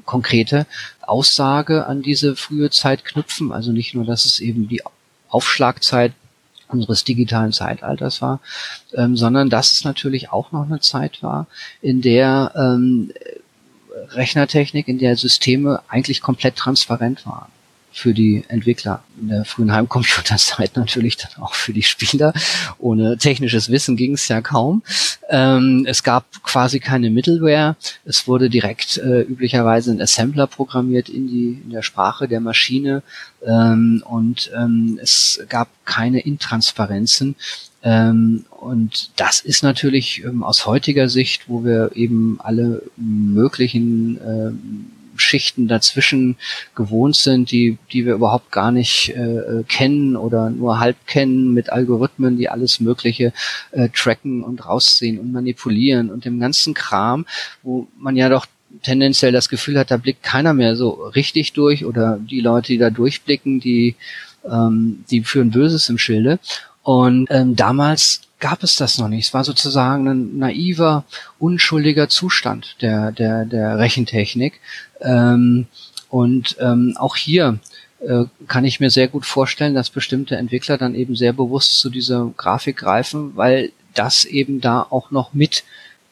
[0.06, 0.66] konkrete
[1.02, 3.52] Aussage an diese frühe Zeit knüpfen.
[3.52, 4.82] Also nicht nur, dass es eben die
[5.30, 6.14] Aufschlagzeit
[6.70, 8.40] unseres digitalen Zeitalters war,
[8.94, 11.46] ähm, sondern dass es natürlich auch noch eine Zeit war,
[11.82, 13.12] in der ähm,
[14.10, 17.52] Rechnertechnik, in der Systeme eigentlich komplett transparent waren
[17.94, 19.04] für die Entwickler.
[19.22, 22.34] In der frühen Heimcomputerzeit natürlich dann auch für die Spieler.
[22.80, 24.84] Ohne technisches Wissen ging es ja kaum.
[25.30, 27.76] Ähm, es gab quasi keine Middleware.
[28.06, 33.04] Es wurde direkt äh, üblicherweise ein Assembler programmiert in die in der Sprache der Maschine
[33.46, 37.36] ähm, und ähm, es gab keine Intransparenzen.
[37.84, 44.86] Ähm, und das ist natürlich ähm, aus heutiger Sicht, wo wir eben alle möglichen ähm,
[45.16, 46.38] Schichten dazwischen
[46.76, 51.72] gewohnt sind, die, die wir überhaupt gar nicht äh, kennen oder nur halb kennen mit
[51.72, 53.34] Algorithmen, die alles Mögliche
[53.72, 57.26] äh, tracken und rausziehen und manipulieren und dem ganzen Kram,
[57.62, 58.46] wo man ja doch
[58.82, 62.78] tendenziell das Gefühl hat, da blickt keiner mehr so richtig durch oder die Leute, die
[62.78, 63.96] da durchblicken, die,
[64.50, 66.40] ähm, die führen Böses im Schilde.
[66.82, 69.28] Und ähm, damals gab es das noch nicht.
[69.28, 71.06] Es war sozusagen ein naiver,
[71.40, 74.60] unschuldiger Zustand der, der, der Rechentechnik.
[75.00, 75.68] Ähm,
[76.10, 77.60] und ähm, auch hier
[78.02, 81.90] äh, kann ich mir sehr gut vorstellen, dass bestimmte Entwickler dann eben sehr bewusst zu
[81.90, 85.64] dieser Grafik greifen, weil das eben da auch noch mit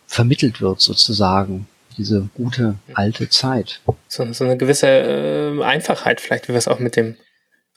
[0.08, 1.68] vermittelt wird sozusagen
[1.98, 3.82] diese gute alte Zeit.
[4.08, 7.18] So, so eine gewisse äh, Einfachheit vielleicht, wie wir es auch mit dem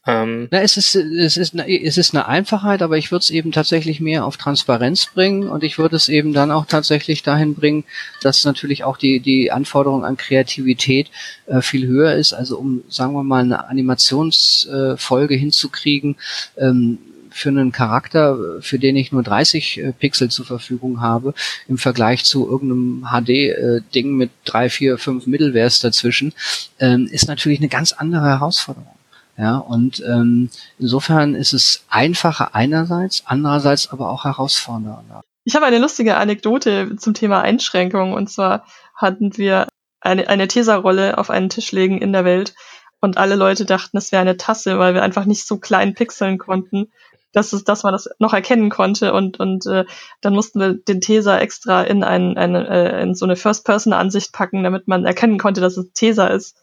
[0.06, 3.52] ähm, Na, es ist, es ist, es ist eine Einfachheit, aber ich würde es eben
[3.52, 7.84] tatsächlich mehr auf Transparenz bringen und ich würde es eben dann auch tatsächlich dahin bringen,
[8.20, 11.10] dass natürlich auch die, die Anforderung an Kreativität
[11.46, 12.32] äh, viel höher ist.
[12.34, 16.16] Also um, sagen wir mal, eine Animationsfolge äh, hinzukriegen,
[16.56, 16.98] ähm,
[17.34, 21.34] für einen Charakter, für den ich nur 30 äh, Pixel zur Verfügung habe,
[21.66, 26.32] im Vergleich zu irgendeinem HD-Ding äh, mit drei, vier, fünf Middlewares dazwischen,
[26.78, 28.93] ähm, ist natürlich eine ganz andere Herausforderung.
[29.36, 35.22] Ja, und ähm, insofern ist es einfacher einerseits, andererseits aber auch herausfordernder.
[35.44, 38.12] Ich habe eine lustige Anekdote zum Thema Einschränkung.
[38.12, 39.68] Und zwar hatten wir
[40.00, 42.54] eine, eine Tesa-Rolle auf einen Tisch legen in der Welt
[43.00, 46.38] und alle Leute dachten, es wäre eine Tasse, weil wir einfach nicht so klein pixeln
[46.38, 46.90] konnten,
[47.32, 49.12] dass, es, dass man das noch erkennen konnte.
[49.12, 49.84] Und, und äh,
[50.22, 54.62] dann mussten wir den Tesa extra in, ein, eine, äh, in so eine First-Person-Ansicht packen,
[54.62, 56.56] damit man erkennen konnte, dass es Tesa ist.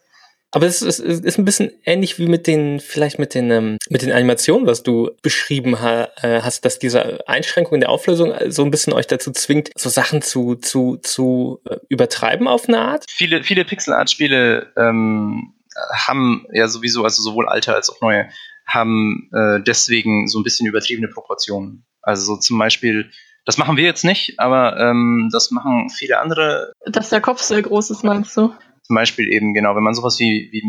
[0.52, 3.78] Aber es ist, es ist ein bisschen ähnlich wie mit den, vielleicht mit den, ähm,
[3.88, 8.34] mit den Animationen, was du beschrieben ha, äh, hast, dass diese Einschränkung in der Auflösung
[8.48, 12.80] so ein bisschen euch dazu zwingt, so Sachen zu, zu, zu äh, übertreiben auf eine
[12.80, 13.06] Art.
[13.08, 15.54] Viele, viele Pixel-Art-Spiele ähm,
[15.90, 18.28] haben ja sowieso, also sowohl alte als auch neue,
[18.66, 21.86] haben äh, deswegen so ein bisschen übertriebene Proportionen.
[22.02, 23.10] Also so zum Beispiel
[23.44, 26.72] das machen wir jetzt nicht, aber ähm, das machen viele andere.
[26.86, 28.54] Dass der Kopf sehr groß ist, meinst du?
[28.82, 30.62] Zum Beispiel eben, genau, wenn man sowas wie, wie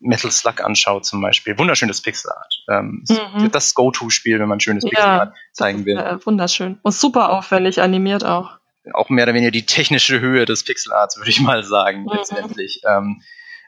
[0.00, 2.64] Metal Slug anschaut zum Beispiel, wunderschönes Pixelart.
[2.70, 3.50] Ähm, mhm.
[3.50, 5.96] Das Go-To-Spiel, wenn man schönes ja, Pixelart zeigen will.
[5.96, 6.78] Äh, wunderschön.
[6.82, 8.58] Und super aufwendig animiert auch.
[8.94, 12.10] Auch mehr oder weniger die technische Höhe des Pixelarts, würde ich mal sagen, mhm.
[12.14, 12.80] letztendlich.
[12.86, 13.22] Ähm,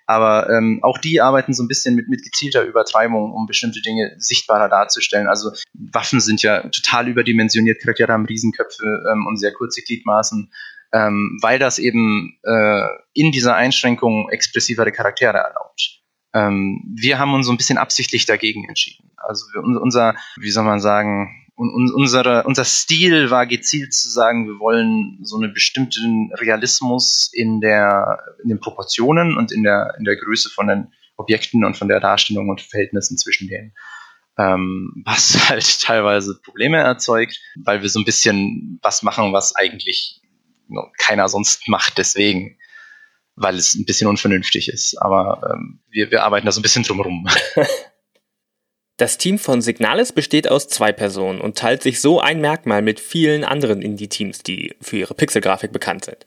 [0.07, 4.15] aber ähm, auch die arbeiten so ein bisschen mit, mit gezielter Übertreibung, um bestimmte Dinge
[4.19, 5.29] sichtbarer darzustellen.
[5.29, 10.51] Also Waffen sind ja total überdimensioniert, Charaktere haben Riesenköpfe ähm, und sehr kurze Gliedmaßen
[10.93, 16.01] ähm, weil das eben äh, in dieser Einschränkung expressivere Charaktere erlaubt.
[16.33, 19.11] Ähm, wir haben uns so ein bisschen absichtlich dagegen entschieden.
[19.17, 24.59] Also unser, wie soll man sagen, un, unsere, unser Stil war gezielt zu sagen, wir
[24.59, 30.17] wollen so einen bestimmten Realismus in der, in den Proportionen und in der, in der
[30.17, 33.75] Größe von den Objekten und von der Darstellung und Verhältnissen zwischen denen.
[34.39, 40.20] Ähm, was halt teilweise Probleme erzeugt, weil wir so ein bisschen was machen, was eigentlich
[40.99, 42.59] keiner sonst macht, deswegen,
[43.37, 45.01] weil es ein bisschen unvernünftig ist.
[45.01, 47.29] Aber ähm, wir, wir arbeiten da so ein bisschen drumherum.
[49.01, 53.01] Das Team von Signalis besteht aus zwei Personen und teilt sich so ein Merkmal mit
[53.01, 56.27] vielen anderen Indie-Teams, die für ihre Pixelgrafik bekannt sind.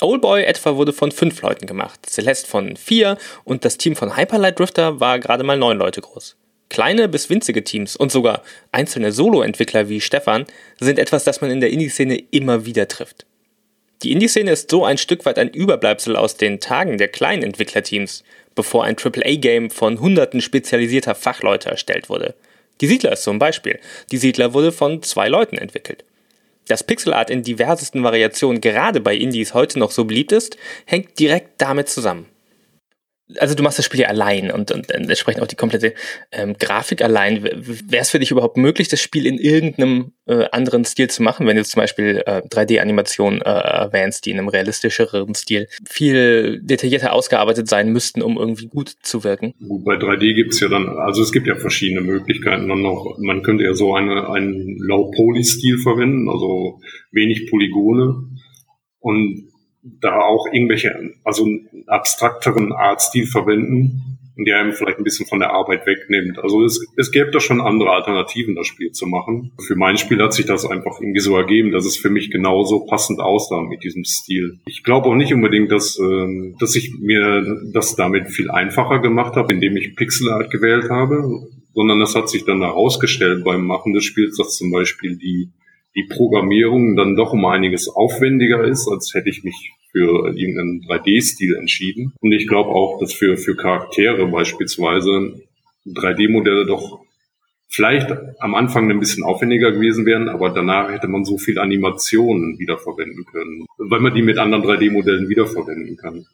[0.00, 4.58] Oldboy etwa wurde von fünf Leuten gemacht, Celeste von vier und das Team von Hyperlight
[4.58, 6.36] Drifter war gerade mal neun Leute groß.
[6.68, 8.42] Kleine bis winzige Teams und sogar
[8.72, 10.44] einzelne Solo-Entwickler wie Stefan
[10.80, 13.26] sind etwas, das man in der Indie-Szene immer wieder trifft.
[14.02, 18.22] Die Indie-Szene ist so ein Stück weit ein Überbleibsel aus den Tagen der kleinen Entwicklerteams,
[18.54, 22.34] bevor ein AAA-Game von hunderten spezialisierter Fachleute erstellt wurde.
[22.80, 23.80] Die Siedler ist zum Beispiel.
[24.12, 26.04] Die Siedler wurde von zwei Leuten entwickelt.
[26.68, 31.60] Dass Pixelart in diversesten Variationen gerade bei Indies heute noch so beliebt ist, hängt direkt
[31.60, 32.26] damit zusammen.
[33.36, 35.94] Also du machst das Spiel ja allein und, und, entsprechend auch die komplette
[36.32, 37.44] ähm, Grafik allein.
[37.44, 41.46] Wäre es für dich überhaupt möglich, das Spiel in irgendeinem äh, anderen Stil zu machen,
[41.46, 47.12] wenn du zum Beispiel äh, 3D-Animationen äh, erwähnst, die in einem realistischeren Stil viel detaillierter
[47.12, 49.54] ausgearbeitet sein müssten, um irgendwie gut zu wirken?
[49.60, 53.16] Bei 3D gibt es ja dann, also es gibt ja verschiedene Möglichkeiten dann noch.
[53.18, 56.80] Man könnte ja so eine, einen Low-Poly-Stil verwenden, also
[57.12, 58.28] wenig Polygone.
[59.00, 59.48] Und
[59.82, 65.50] da auch irgendwelche, also einen abstrakteren Artstil verwenden, der einem vielleicht ein bisschen von der
[65.50, 66.38] Arbeit wegnimmt.
[66.38, 69.52] Also es, es gäbe da schon andere Alternativen, das Spiel zu machen.
[69.66, 72.86] Für mein Spiel hat sich das einfach irgendwie so ergeben, dass es für mich genauso
[72.86, 74.60] passend aussah mit diesem Stil.
[74.66, 79.34] Ich glaube auch nicht unbedingt, dass, äh, dass ich mir das damit viel einfacher gemacht
[79.34, 83.92] habe, indem ich Pixel Art gewählt habe, sondern das hat sich dann herausgestellt beim Machen
[83.92, 85.50] des Spiels, dass zum Beispiel die
[85.98, 91.56] die Programmierung dann doch um einiges aufwendiger ist, als hätte ich mich für irgendeinen 3D-Stil
[91.56, 92.12] entschieden.
[92.20, 95.42] Und ich glaube auch, dass für, für Charaktere beispielsweise
[95.86, 97.00] 3D-Modelle doch
[97.68, 102.60] vielleicht am Anfang ein bisschen aufwendiger gewesen wären, aber danach hätte man so viel Animationen
[102.60, 106.26] wiederverwenden können, weil man die mit anderen 3D-Modellen wiederverwenden kann.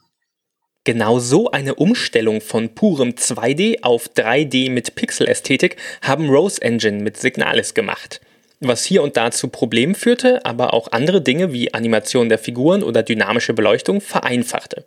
[0.85, 7.17] Genau so eine Umstellung von purem 2D auf 3D mit Pixel-Ästhetik haben Rose Engine mit
[7.17, 8.21] Signalis gemacht
[8.61, 12.83] was hier und da zu Problemen führte, aber auch andere Dinge wie Animation der Figuren
[12.83, 14.85] oder dynamische Beleuchtung vereinfachte.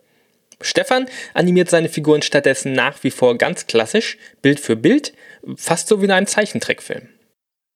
[0.62, 5.14] Stefan animiert seine Figuren stattdessen nach wie vor ganz klassisch, Bild für Bild,
[5.56, 7.10] fast so wie in einem Zeichentrickfilm.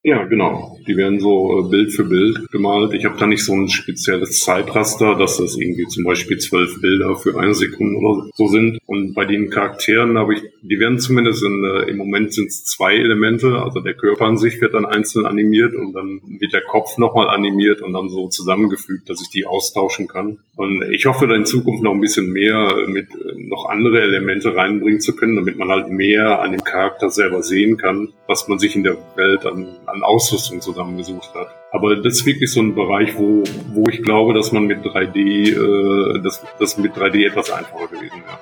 [0.03, 0.79] Ja, genau.
[0.87, 2.93] Die werden so äh, Bild für Bild gemalt.
[2.93, 7.15] Ich habe da nicht so ein spezielles Zeitraster, dass das irgendwie zum Beispiel zwölf Bilder
[7.15, 8.79] für eine Sekunde oder so sind.
[8.87, 12.65] Und bei den Charakteren habe ich, die werden zumindest in, äh, im Moment sind es
[12.65, 13.61] zwei Elemente.
[13.61, 17.29] Also der Körper an sich wird dann einzeln animiert und dann wird der Kopf nochmal
[17.29, 20.39] animiert und dann so zusammengefügt, dass ich die austauschen kann.
[20.55, 24.55] Und ich hoffe da in Zukunft noch ein bisschen mehr mit äh, noch andere Elemente
[24.55, 28.57] reinbringen zu können, damit man halt mehr an dem Charakter selber sehen kann, was man
[28.57, 31.47] sich in der Welt an an Ausrüstung zusammengesucht hat.
[31.71, 35.51] Aber das ist wirklich so ein Bereich, wo, wo ich glaube, dass man mit 3D,
[35.51, 38.39] äh, dass das mit 3D etwas einfacher gewesen wäre.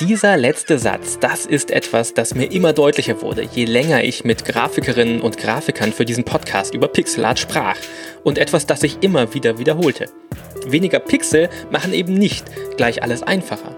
[0.00, 4.44] Dieser letzte Satz, das ist etwas, das mir immer deutlicher wurde, je länger ich mit
[4.44, 7.76] Grafikerinnen und Grafikern für diesen Podcast über Pixelart sprach
[8.22, 10.06] und etwas, das ich immer wieder wiederholte.
[10.64, 12.44] Weniger Pixel machen eben nicht
[12.76, 13.76] gleich alles einfacher.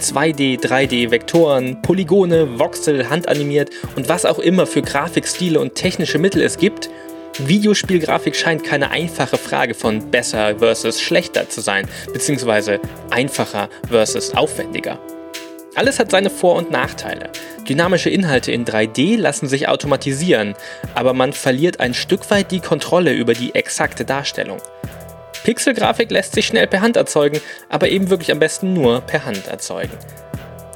[0.00, 6.42] 2D, 3D, Vektoren, Polygone, Voxel, handanimiert und was auch immer für Grafikstile und technische Mittel
[6.42, 6.90] es gibt,
[7.38, 12.80] Videospielgrafik scheint keine einfache Frage von besser versus schlechter zu sein, beziehungsweise
[13.10, 14.98] einfacher versus aufwendiger.
[15.76, 17.30] Alles hat seine Vor- und Nachteile.
[17.68, 20.54] Dynamische Inhalte in 3D lassen sich automatisieren,
[20.94, 24.60] aber man verliert ein Stück weit die Kontrolle über die exakte Darstellung.
[25.44, 29.46] Pixelgrafik lässt sich schnell per Hand erzeugen, aber eben wirklich am besten nur per Hand
[29.48, 29.96] erzeugen.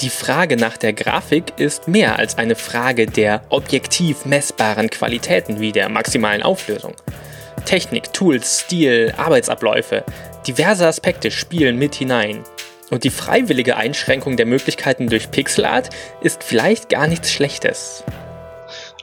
[0.01, 5.73] Die Frage nach der Grafik ist mehr als eine Frage der objektiv messbaren Qualitäten wie
[5.73, 6.95] der maximalen Auflösung.
[7.65, 10.05] Technik, Tools, Stil, Arbeitsabläufe,
[10.47, 12.43] diverse Aspekte spielen mit hinein.
[12.91, 15.91] Und die freiwillige Einschränkung der Möglichkeiten durch Pixelart
[16.21, 18.05] ist vielleicht gar nichts Schlechtes.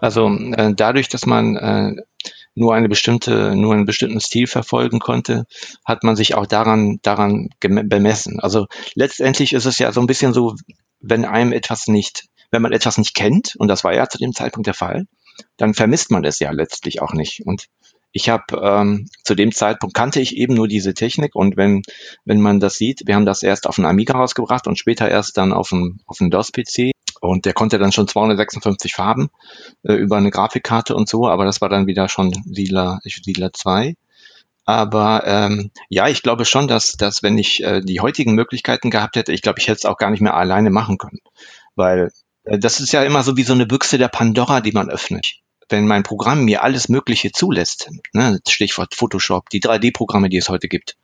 [0.02, 2.02] Also äh, dadurch, dass man äh,
[2.56, 5.46] nur eine bestimmte, nur einen bestimmten Stil verfolgen konnte,
[5.86, 8.40] hat man sich auch daran, daran bemessen.
[8.40, 10.56] Also letztendlich ist es ja so ein bisschen so,
[11.00, 14.34] wenn einem etwas nicht, wenn man etwas nicht kennt, und das war ja zu dem
[14.34, 15.06] Zeitpunkt der Fall,
[15.58, 17.46] dann vermisst man es ja letztlich auch nicht.
[17.46, 17.68] Und
[18.12, 21.82] ich habe ähm, zu dem Zeitpunkt kannte ich eben nur diese Technik und wenn
[22.26, 25.38] wenn man das sieht, wir haben das erst auf einen Amiga rausgebracht und später erst
[25.38, 26.92] dann auf einen auf einen DOS PC
[27.22, 29.30] und der konnte dann schon 256 Farben
[29.84, 33.96] äh, über eine Grafikkarte und so, aber das war dann wieder schon Siedler, Siedler 2.
[34.66, 39.16] Aber ähm, ja, ich glaube schon, dass, dass wenn ich äh, die heutigen Möglichkeiten gehabt
[39.16, 41.20] hätte, ich glaube, ich hätte es auch gar nicht mehr alleine machen können.
[41.76, 42.12] Weil
[42.44, 45.42] äh, das ist ja immer so wie so eine Büchse der Pandora, die man öffnet
[45.72, 50.68] wenn mein Programm mir alles Mögliche zulässt, ne, Stichwort Photoshop, die 3D-Programme, die es heute
[50.68, 50.98] gibt,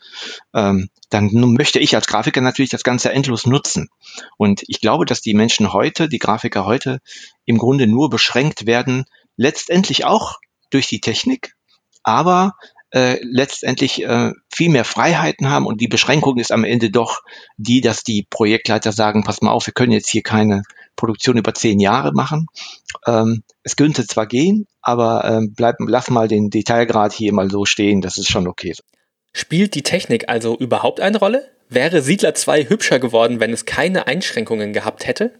[0.53, 3.89] ähm, dann möchte ich als Grafiker natürlich das Ganze endlos nutzen.
[4.38, 6.99] Und ich glaube, dass die Menschen heute, die Grafiker heute,
[7.45, 9.05] im Grunde nur beschränkt werden,
[9.38, 10.38] letztendlich auch
[10.70, 11.55] durch die Technik,
[12.03, 12.55] aber
[12.91, 17.21] äh, letztendlich äh, viel mehr Freiheiten haben und die Beschränkung ist am Ende doch
[17.57, 20.63] die, dass die Projektleiter sagen, pass mal auf, wir können jetzt hier keine
[20.95, 22.47] Produktion über zehn Jahre machen.
[23.05, 27.65] Ähm, es könnte zwar gehen, aber ähm, bleib, lass mal den Detailgrad hier mal so
[27.65, 28.73] stehen, das ist schon okay.
[29.33, 31.51] Spielt die Technik also überhaupt eine Rolle?
[31.69, 35.33] Wäre Siedler 2 hübscher geworden, wenn es keine Einschränkungen gehabt hätte?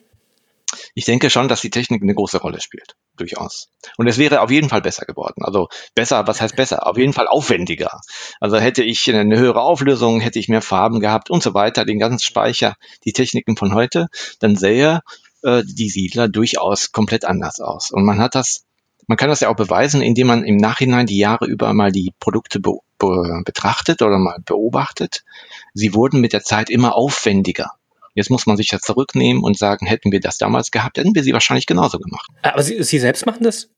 [0.94, 2.96] Ich denke schon, dass die Technik eine große Rolle spielt.
[3.16, 3.70] Durchaus.
[3.98, 5.44] Und es wäre auf jeden Fall besser geworden.
[5.44, 6.86] Also besser, was heißt besser?
[6.86, 8.02] Auf jeden Fall aufwendiger.
[8.40, 12.00] Also hätte ich eine höhere Auflösung, hätte ich mehr Farben gehabt und so weiter, den
[12.00, 12.76] ganzen Speicher,
[13.06, 14.08] die Techniken von heute,
[14.40, 15.02] dann sähe
[15.44, 17.92] äh, die Siedler durchaus komplett anders aus.
[17.92, 18.66] Und man hat das,
[19.08, 22.14] man kann das ja auch beweisen, indem man im Nachhinein die Jahre über mal die
[22.20, 25.24] Produkte be be betrachtet oder mal beobachtet.
[25.74, 27.72] Sie wurden mit der Zeit immer aufwendiger.
[28.18, 31.24] Jetzt muss man sich das zurücknehmen und sagen, hätten wir das damals gehabt, hätten wir
[31.24, 32.28] sie wahrscheinlich genauso gemacht.
[32.42, 33.70] Aber Sie, sie selbst machen das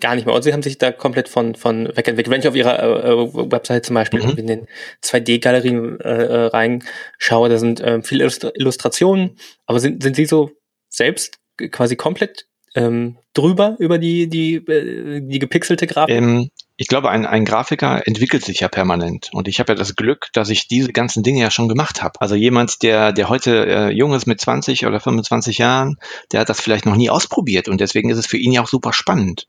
[0.00, 0.34] gar nicht mehr.
[0.34, 2.28] Und Sie haben sich da komplett von, von wegentwickelt.
[2.28, 4.36] Wenn ich auf Ihrer äh, äh Website zum Beispiel mhm.
[4.36, 4.66] in den
[5.02, 9.38] 2D-Galerien äh, äh, reinschaue, da sind äh, viele Illustrationen.
[9.64, 10.50] Aber sind, sind Sie so
[10.90, 11.38] selbst
[11.70, 16.14] quasi komplett ähm, drüber über die, die, äh, die gepixelte Grafik?
[16.14, 19.30] Ähm, ich glaube, ein, ein Grafiker entwickelt sich ja permanent.
[19.32, 22.20] Und ich habe ja das Glück, dass ich diese ganzen Dinge ja schon gemacht habe.
[22.20, 25.96] Also jemand, der, der heute äh, jung ist mit 20 oder 25 Jahren,
[26.32, 27.68] der hat das vielleicht noch nie ausprobiert.
[27.68, 29.48] Und deswegen ist es für ihn ja auch super spannend.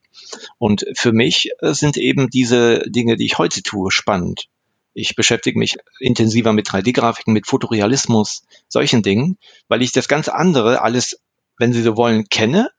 [0.57, 4.47] Und für mich äh, sind eben diese Dinge, die ich heute tue, spannend.
[4.93, 10.81] Ich beschäftige mich intensiver mit 3D-Grafiken, mit Fotorealismus, solchen Dingen, weil ich das ganze andere
[10.81, 11.19] alles,
[11.57, 12.71] wenn Sie so wollen, kenne,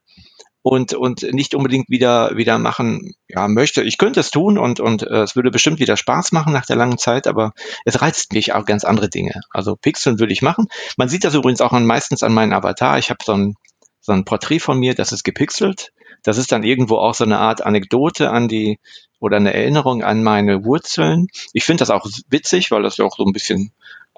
[0.68, 3.82] und, und nicht unbedingt wieder, wieder machen ja, möchte.
[3.82, 6.76] Ich könnte es tun und, und äh, es würde bestimmt wieder Spaß machen nach der
[6.76, 7.52] langen Zeit, aber
[7.86, 9.40] es reizt mich auch ganz andere Dinge.
[9.50, 10.66] Also Pixeln würde ich machen.
[10.98, 12.98] Man sieht das übrigens auch an, meistens an meinem Avatar.
[12.98, 13.54] Ich habe so ein,
[14.02, 15.92] so ein Porträt von mir, das ist gepixelt.
[16.22, 18.78] Das ist dann irgendwo auch so eine Art Anekdote an die
[19.20, 21.28] oder eine Erinnerung an meine Wurzeln.
[21.54, 23.72] Ich finde das auch witzig, weil das ja auch so ein bisschen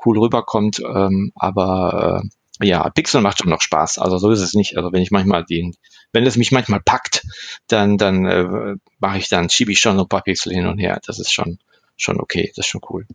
[0.05, 0.80] cool rüberkommt.
[0.80, 2.22] Ähm, aber
[2.61, 3.98] äh, ja, Pixel macht schon noch Spaß.
[3.98, 4.76] Also so ist es nicht.
[4.76, 5.76] Also wenn ich manchmal den
[6.12, 7.24] wenn es mich manchmal packt,
[7.68, 11.00] dann, dann äh, mache ich dann, schiebe ich schon ein paar Pixel hin und her.
[11.06, 11.58] Das ist schon,
[11.96, 13.06] schon okay, das ist schon cool.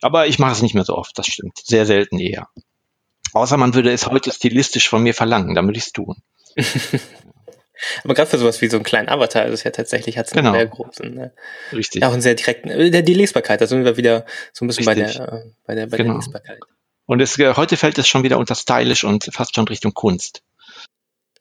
[0.00, 1.58] Aber ich mache es nicht mehr so oft, das stimmt.
[1.58, 2.48] Sehr selten eher.
[3.32, 6.16] Außer man würde es heute stilistisch von mir verlangen, dann würde ich es tun.
[8.04, 10.32] Aber gerade für sowas wie so einen kleinen Avatar ist es ja tatsächlich, hat es
[10.32, 10.56] einen genau.
[10.56, 11.32] sehr großen, ne?
[11.72, 12.02] Richtig.
[12.02, 14.86] Ja, auch einen sehr direkten, äh, die Lesbarkeit, da sind wir wieder so ein bisschen
[14.86, 16.12] bei der, äh, bei der, bei genau.
[16.12, 16.60] der Lesbarkeit.
[17.06, 20.42] Und es, äh, heute fällt es schon wieder unter stylisch und fast schon Richtung Kunst.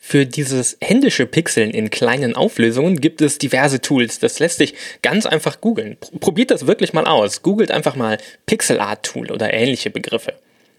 [0.06, 4.20] Für dieses händische Pixeln in kleinen Auflösungen gibt es diverse Tools.
[4.20, 5.95] Das lässt sich ganz einfach googeln.
[6.20, 7.41] Probiert das wirklich mal aus.
[7.41, 10.34] Googelt einfach mal Pixel Art Tool oder ähnliche Begriffe.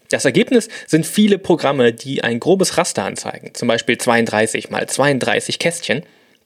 [0.09, 5.57] Das Ergebnis sind viele Programme, die ein grobes Raster anzeigen, zum Beispiel 32 mal 32
[5.57, 6.03] Kästchen,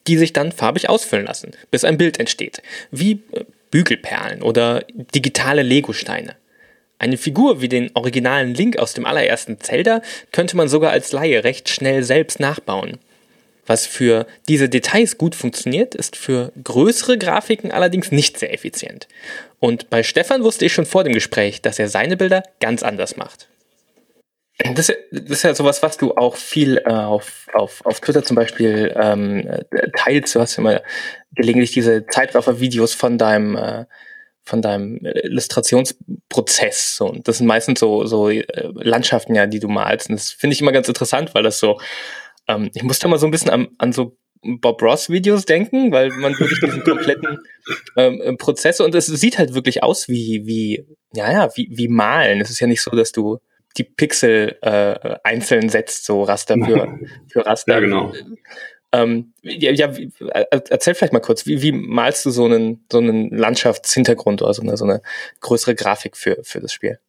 [0.08, 2.62] die sich dann farbig ausfüllen lassen, bis ein Bild entsteht,
[2.92, 6.38] wie äh, Bügelperlen oder digitale Legosteine.
[7.00, 10.02] Eine Figur wie den originalen Link aus dem allerersten Zelda
[10.34, 13.00] könnte man sogar als Laie recht schnell selbst nachbauen.
[13.66, 19.08] Was für diese Details gut funktioniert, ist für größere Grafiken allerdings nicht sehr effizient.
[19.60, 23.16] Und bei Stefan wusste ich schon vor dem Gespräch, dass er seine Bilder ganz anders
[23.16, 23.48] macht.
[24.74, 28.36] Das, das ist ja sowas, was du auch viel äh, auf, auf, auf Twitter zum
[28.36, 29.48] Beispiel ähm,
[29.96, 30.36] teilst.
[30.36, 30.84] Du hast ja mal
[31.34, 33.86] gelegentlich diese Zeitraffer-Videos von deinem äh,
[34.50, 36.98] von deinem äh, Illustrationsprozess.
[36.98, 37.08] So.
[37.08, 38.44] Und das sind meistens so, so äh,
[38.76, 40.10] Landschaften ja, die du malst.
[40.10, 41.80] Und das finde ich immer ganz interessant, weil das so,
[42.48, 46.10] ähm, ich musste mal so ein bisschen an, an so Bob Ross Videos denken, weil
[46.10, 47.40] man wirklich diesen kompletten
[47.98, 51.88] ähm, äh, Prozess und es sieht halt wirklich aus wie, wie, ja, ja, wie, wie
[51.88, 52.40] malen.
[52.42, 53.40] Es ist ja nicht so, dass du
[53.78, 57.00] die Pixel äh, einzeln setzt, so Raster für,
[57.32, 57.74] für Raster.
[57.74, 58.14] Ja, genau.
[58.92, 59.92] Ähm, ja, ja,
[60.52, 64.64] erzähl vielleicht mal kurz, wie, wie malst du so einen, so einen Landschaftshintergrund oder so
[64.64, 65.02] eine, so eine
[65.42, 67.00] größere Grafik für, für das Spiel?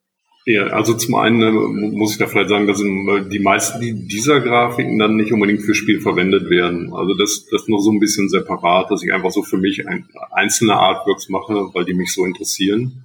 [0.47, 4.99] Ja, also zum einen äh, muss ich da vielleicht sagen, dass die meisten dieser Grafiken
[4.99, 6.93] dann nicht unbedingt für Spiel verwendet werden.
[6.95, 10.09] Also das, das noch so ein bisschen separat, dass ich einfach so für mich ein,
[10.33, 13.05] einzelne Artworks mache, weil die mich so interessieren.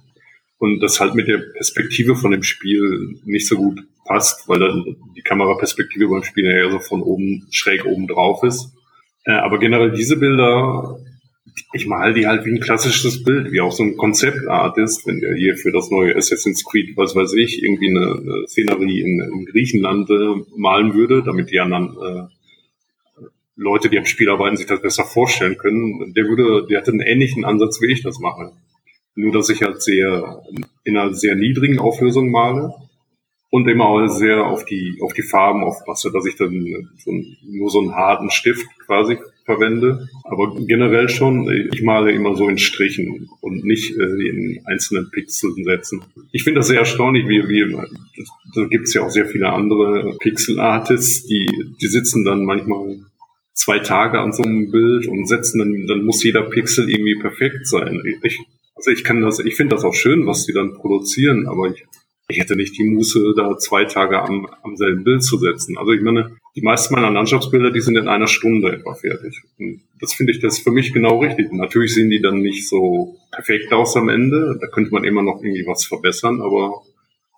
[0.58, 4.96] Und das halt mit der Perspektive von dem Spiel nicht so gut passt, weil dann
[5.16, 8.72] die Kameraperspektive beim Spiel ja so von oben, schräg oben drauf ist.
[9.24, 10.98] Äh, aber generell diese Bilder,
[11.72, 15.34] ich mal die halt wie ein klassisches Bild, wie auch so ein Konzeptartist, wenn der
[15.34, 19.44] hier für das neue Assassin's Creed, was weiß ich, irgendwie eine, eine Szenerie in, in
[19.46, 22.28] Griechenland äh, malen würde, damit die anderen äh,
[23.56, 26.12] Leute, die am Spiel arbeiten, sich das besser vorstellen können.
[26.14, 28.52] Der würde, der hatte einen ähnlichen Ansatz, wie ich das mache.
[29.16, 30.42] Nur, dass ich halt sehr,
[30.84, 32.72] in einer sehr niedrigen Auflösung male
[33.50, 37.12] und immer auch sehr auf die, auf die Farben aufpasse, dass ich dann so,
[37.44, 40.08] nur so einen harten Stift quasi verwende.
[40.24, 45.64] Aber generell schon, ich male immer so in Strichen und nicht äh, in einzelnen Pixeln
[45.64, 46.02] setzen.
[46.32, 47.74] Ich finde das sehr erstaunlich, wie, wie
[48.54, 51.46] da gibt es ja auch sehr viele andere Pixel-Artists, die,
[51.80, 52.98] die sitzen dann manchmal
[53.54, 57.66] zwei Tage an so einem Bild und setzen dann, dann muss jeder Pixel irgendwie perfekt
[57.66, 58.02] sein.
[58.22, 58.38] Ich,
[58.76, 61.84] also ich kann das, ich finde das auch schön, was sie dann produzieren, aber ich
[62.28, 65.78] ich hätte nicht die Muße, da zwei Tage am, am selben Bild zu setzen.
[65.78, 69.42] Also ich meine, die meisten meiner Landschaftsbilder, die sind in einer Stunde etwa fertig.
[69.58, 71.52] Und das finde ich das für mich genau richtig.
[71.52, 74.58] Natürlich sehen die dann nicht so perfekt aus am Ende.
[74.60, 76.82] Da könnte man immer noch irgendwie was verbessern, aber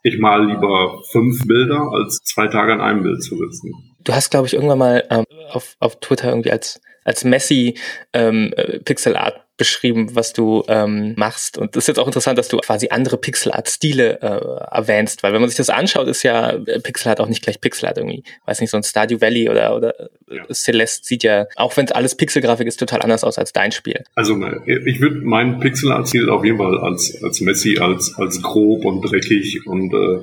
[0.03, 3.74] ich mal lieber fünf Bilder, als zwei Tage an einem Bild zu sitzen.
[4.05, 7.76] Du hast, glaube ich, irgendwann mal ähm, auf, auf Twitter irgendwie als, als Messi
[8.14, 11.59] ähm, äh, Pixel Art beschrieben, was du ähm, machst.
[11.59, 15.41] Und das ist jetzt auch interessant, dass du quasi andere Pixel-Art-Stile äh, erwähnst, weil wenn
[15.41, 18.23] man sich das anschaut, ist ja äh, Pixel Art auch nicht gleich Pixel Art irgendwie.
[18.47, 20.45] Weiß nicht, so ein Stardew Valley oder, oder äh, ja.
[20.55, 24.05] Celeste sieht ja, auch wenn es alles Pixelgrafik ist, total anders aus als dein Spiel.
[24.15, 24.35] Also
[24.67, 29.03] ich würde meinen Pixel Art-Stil auf jeden Fall als, als Messi, als, als grob und
[29.03, 30.23] dreckig und äh,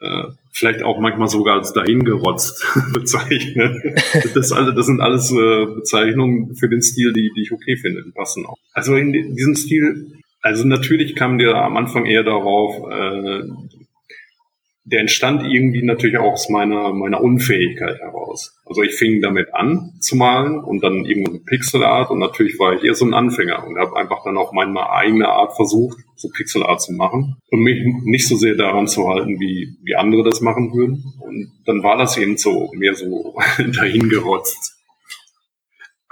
[0.00, 3.80] äh, vielleicht auch manchmal sogar als dahingerotzt bezeichnen.
[4.34, 8.02] Das, alle, das sind alles äh, Bezeichnungen für den Stil, die, die ich okay finde,
[8.02, 8.56] die passen auch.
[8.72, 13.42] Also in diesem Stil, also natürlich kam der am Anfang eher darauf, äh,
[14.90, 18.58] der entstand irgendwie natürlich auch aus meiner, meiner Unfähigkeit heraus.
[18.64, 22.74] Also ich fing damit an zu malen und dann irgendwann mit Pixelart und natürlich war
[22.74, 26.28] ich eher so ein Anfänger und habe einfach dann auch meine eigene Art versucht, so
[26.28, 30.40] Pixelart zu machen und mich nicht so sehr daran zu halten, wie, wie andere das
[30.40, 31.04] machen würden.
[31.20, 34.79] Und dann war das eben so, mehr so dahingerotzt.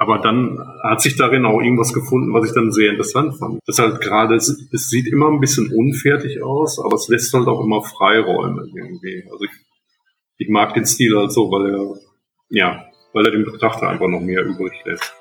[0.01, 3.59] Aber dann hat sich darin auch irgendwas gefunden, was ich dann sehr interessant fand.
[3.67, 7.65] Das halt gerade, es, sieht immer ein bisschen unfertig aus, aber es lässt halt auch
[7.65, 9.25] immer Freiräume irgendwie.
[9.29, 9.51] Also ich,
[10.37, 11.97] ich mag den Stil halt so, weil er,
[12.49, 15.18] ja, weil er den Betrachter einfach noch mehr übrig lässt.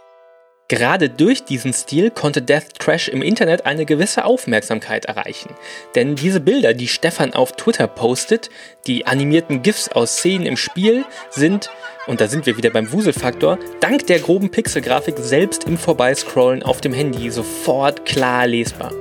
[0.69, 5.55] Gerade durch diesen Stil konnte Death Trash im Internet eine gewisse Aufmerksamkeit erreichen.
[5.95, 8.49] Denn diese Bilder, die Stefan auf Twitter postet,
[8.85, 11.69] die animierten GIFs aus Szenen im Spiel, sind,
[12.05, 16.81] und da sind wir wieder beim Wuselfaktor, dank der groben Pixelgrafik selbst im Vorbeiscrollen auf
[16.81, 18.91] dem Handy sofort klar lesbar.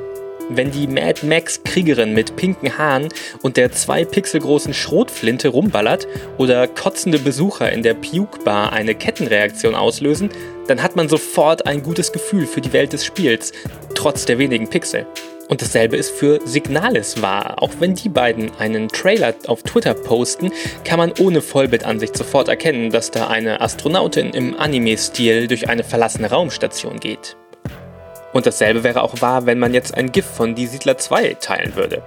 [0.49, 3.09] Wenn die Mad Max Kriegerin mit pinken Haaren
[3.42, 6.07] und der zwei Pixel großen Schrotflinte rumballert
[6.38, 10.30] oder kotzende Besucher in der Puke Bar eine Kettenreaktion auslösen,
[10.68, 13.53] dann hat man sofort ein gutes Gefühl für die Welt des Spiels,
[13.97, 15.07] trotz der wenigen Pixel.
[15.49, 17.62] Und dasselbe ist für Signalis wahr.
[17.62, 20.53] Auch wenn die beiden einen Trailer auf Twitter posten,
[20.84, 26.30] kann man ohne Vollbildansicht sofort erkennen, dass da eine Astronautin im Anime-Stil durch eine verlassene
[26.30, 27.36] Raumstation geht.
[28.37, 31.74] Und dasselbe wäre auch wahr, wenn man jetzt ein GIF von Die Siedler 2 teilen
[31.74, 32.03] würde.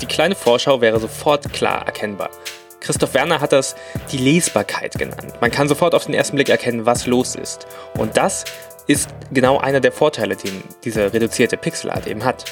[0.00, 2.30] Die kleine Vorschau wäre sofort klar erkennbar.
[2.78, 3.74] Christoph Werner hat das
[4.12, 5.34] die Lesbarkeit genannt.
[5.40, 7.66] Man kann sofort auf den ersten Blick erkennen, was los ist.
[7.98, 8.44] Und das
[8.86, 12.44] ist genau einer der Vorteile, den diese reduzierte Pixelart eben hat.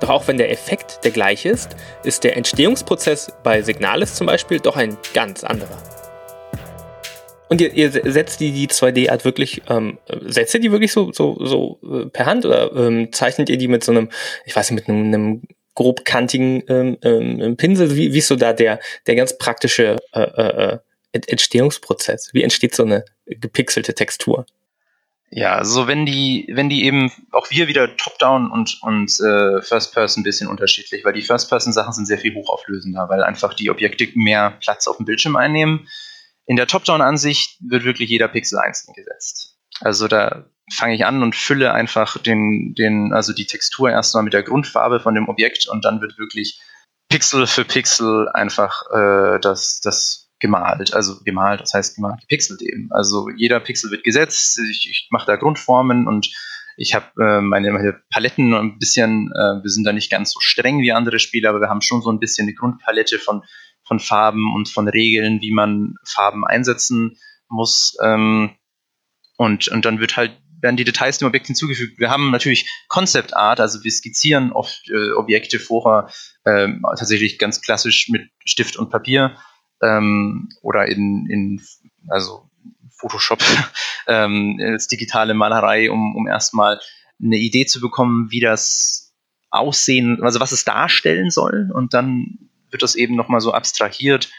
[0.00, 4.60] Doch auch wenn der Effekt der gleiche ist, ist der Entstehungsprozess bei Signalis zum Beispiel
[4.60, 5.76] doch ein ganz anderer.
[7.48, 11.36] Und ihr, ihr setzt die, die 2D-Art wirklich, ähm, setzt ihr die wirklich so, so,
[11.44, 14.10] so äh, per Hand oder ähm, zeichnet ihr die mit so einem,
[14.46, 15.42] ich weiß nicht, mit einem, einem
[15.74, 17.94] grobkantigen ähm, ähm, Pinsel?
[17.96, 20.78] Wie, wie ist so da der, der ganz praktische äh, äh, äh
[21.12, 22.30] Entstehungsprozess?
[22.32, 24.46] Wie entsteht so eine gepixelte Textur?
[25.30, 30.20] Ja, also wenn die, wenn die eben, auch wir wieder Top-Down und, und äh, First-Person
[30.20, 34.58] ein bisschen unterschiedlich, weil die First-Person-Sachen sind sehr viel hochauflösender, weil einfach die Objekte mehr
[34.60, 35.88] Platz auf dem Bildschirm einnehmen
[36.46, 39.56] in der Top-Down-Ansicht wird wirklich jeder Pixel einzeln gesetzt.
[39.80, 44.32] Also da fange ich an und fülle einfach den, den, also die Textur erstmal mit
[44.32, 46.60] der Grundfarbe von dem Objekt und dann wird wirklich
[47.08, 50.94] Pixel für Pixel einfach äh, das, das gemalt.
[50.94, 52.88] Also gemalt, das heißt gemalt, gepixelt eben.
[52.92, 56.30] Also jeder Pixel wird gesetzt, ich, ich mache da Grundformen und
[56.76, 60.40] ich habe äh, meine, meine Paletten ein bisschen, äh, wir sind da nicht ganz so
[60.40, 63.42] streng wie andere Spiele, aber wir haben schon so ein bisschen eine Grundpalette von
[63.86, 67.18] von Farben und von Regeln, wie man Farben einsetzen
[67.48, 67.96] muss.
[68.02, 68.50] Ähm,
[69.36, 70.32] und, und dann wird halt
[70.64, 71.98] werden die Details dem Objekt hinzugefügt.
[71.98, 76.10] Wir haben natürlich Concept Art, also wir skizzieren oft äh, Objekte vorher
[76.46, 79.36] ähm, tatsächlich ganz klassisch mit Stift und Papier
[79.82, 81.62] ähm, oder in, in
[82.08, 82.48] also
[82.96, 83.42] Photoshop
[84.08, 86.80] ähm, als digitale Malerei, um, um erstmal
[87.22, 89.14] eine Idee zu bekommen, wie das
[89.50, 91.70] aussehen, also was es darstellen soll.
[91.72, 94.30] Und dann wird das eben nochmal so abstrahiert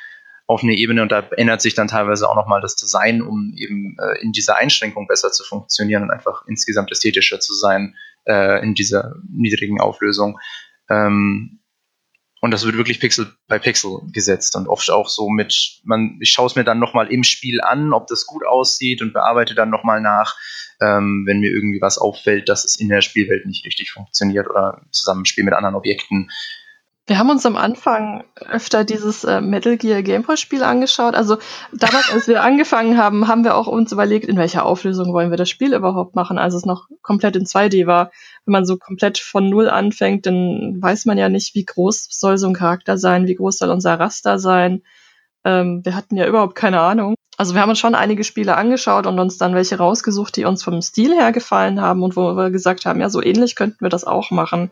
[0.46, 3.98] auf eine Ebene und da ändert sich dann teilweise auch nochmal das Design, um eben
[4.00, 8.76] äh, in dieser Einschränkung besser zu funktionieren und einfach insgesamt ästhetischer zu sein äh, in
[8.76, 10.38] dieser niedrigen Auflösung.
[10.90, 11.62] Ähm,
[12.42, 16.30] und das wird wirklich Pixel bei Pixel gesetzt und oft auch so mit, man, ich
[16.30, 19.72] schaue es mir dann nochmal im Spiel an, ob das gut aussieht und bearbeite dann
[19.72, 20.36] nochmal nach,
[20.80, 24.80] ähm, wenn mir irgendwie was auffällt, dass es in der Spielwelt nicht richtig funktioniert oder
[24.84, 26.30] im Zusammenspiel mit anderen Objekten
[27.08, 31.14] Wir haben uns am Anfang öfter dieses äh, Metal Gear Gameboy Spiel angeschaut.
[31.14, 31.38] Also
[31.72, 35.38] damals, als wir angefangen haben, haben wir auch uns überlegt, in welcher Auflösung wollen wir
[35.38, 38.12] das Spiel überhaupt machen, als es noch komplett in 2D war.
[38.46, 42.40] Wenn man so komplett von Null anfängt, dann weiß man ja nicht, wie groß soll
[42.40, 44.82] so ein Charakter sein, wie groß soll unser Raster sein.
[45.44, 47.14] Ähm, wir hatten ja überhaupt keine Ahnung.
[47.38, 50.64] Also wir haben uns schon einige Spiele angeschaut und uns dann welche rausgesucht, die uns
[50.64, 53.90] vom Stil her gefallen haben und wo wir gesagt haben, ja, so ähnlich könnten wir
[53.90, 54.72] das auch machen.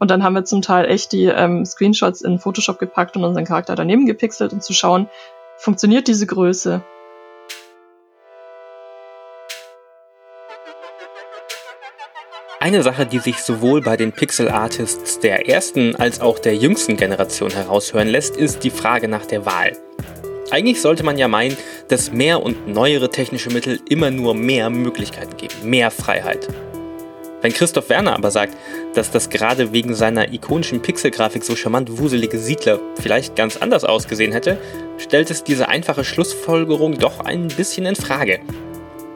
[0.00, 3.44] Und dann haben wir zum Teil echt die ähm, Screenshots in Photoshop gepackt und unseren
[3.44, 5.08] Charakter daneben gepixelt, um zu schauen,
[5.58, 6.82] funktioniert diese Größe.
[12.60, 16.96] Eine Sache, die sich sowohl bei den Pixel Artists der ersten als auch der jüngsten
[16.96, 19.72] Generation heraushören lässt, ist die Frage nach der Wahl.
[20.50, 21.56] Eigentlich sollte man ja meinen,
[21.88, 26.48] dass mehr und neuere technische Mittel immer nur mehr Möglichkeiten geben, mehr Freiheit.
[27.42, 28.56] Wenn Christoph Werner aber sagt,
[28.94, 34.32] dass das gerade wegen seiner ikonischen Pixelgrafik so charmant wuselige Siedler vielleicht ganz anders ausgesehen
[34.32, 34.58] hätte,
[34.98, 38.40] stellt es diese einfache Schlussfolgerung doch ein bisschen in Frage.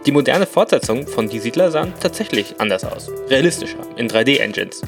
[0.07, 4.83] Die moderne Fortsetzung von Die Siedler sahen tatsächlich anders aus, realistischer, in 3D-Engines.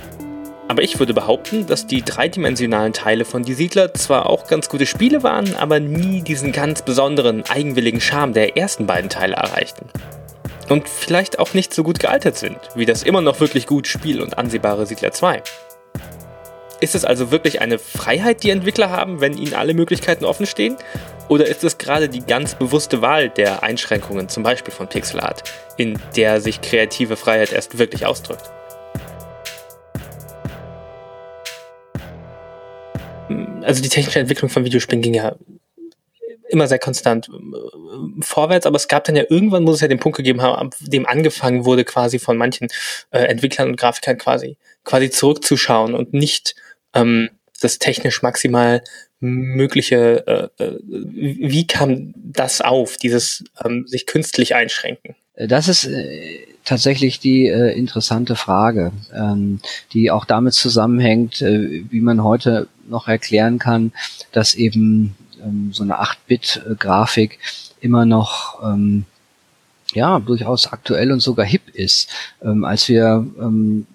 [0.68, 4.86] Aber ich würde behaupten, dass die dreidimensionalen Teile von Die Siedler zwar auch ganz gute
[4.86, 9.86] Spiele waren, aber nie diesen ganz besonderen, eigenwilligen Charme der ersten beiden Teile erreichten
[10.68, 14.20] und vielleicht auch nicht so gut gealtert sind, wie das immer noch wirklich gut Spiel
[14.20, 15.42] und ansehbare Siedler 2.
[16.80, 20.76] Ist es also wirklich eine Freiheit, die Entwickler haben, wenn ihnen alle Möglichkeiten offen stehen?
[21.28, 25.42] Oder ist es gerade die ganz bewusste Wahl der Einschränkungen, zum Beispiel von Pixel Art,
[25.76, 28.50] in der sich kreative Freiheit erst wirklich ausdrückt?
[33.62, 35.34] Also die technische Entwicklung von Videospielen ging ja
[36.48, 39.98] immer sehr konstant äh, vorwärts, aber es gab dann ja irgendwann, muss es ja den
[39.98, 42.68] Punkt gegeben haben, ab dem angefangen wurde, quasi von manchen
[43.10, 46.54] äh, Entwicklern und Grafikern quasi, quasi zurückzuschauen und nicht
[46.94, 47.30] ähm,
[47.60, 48.82] das technisch maximal
[49.20, 50.26] mögliche,
[50.58, 55.16] äh, äh, wie kam das auf, dieses ähm, sich künstlich einschränken?
[55.36, 59.60] Das ist äh, tatsächlich die äh, interessante Frage, ähm,
[59.92, 63.92] die auch damit zusammenhängt, äh, wie man heute noch erklären kann,
[64.32, 65.14] dass eben
[65.46, 67.38] ähm, so eine 8-Bit-Grafik
[67.80, 69.04] immer noch ähm,
[69.94, 72.08] ja durchaus aktuell und sogar hip ist.
[72.42, 73.86] Ähm, als wir ähm,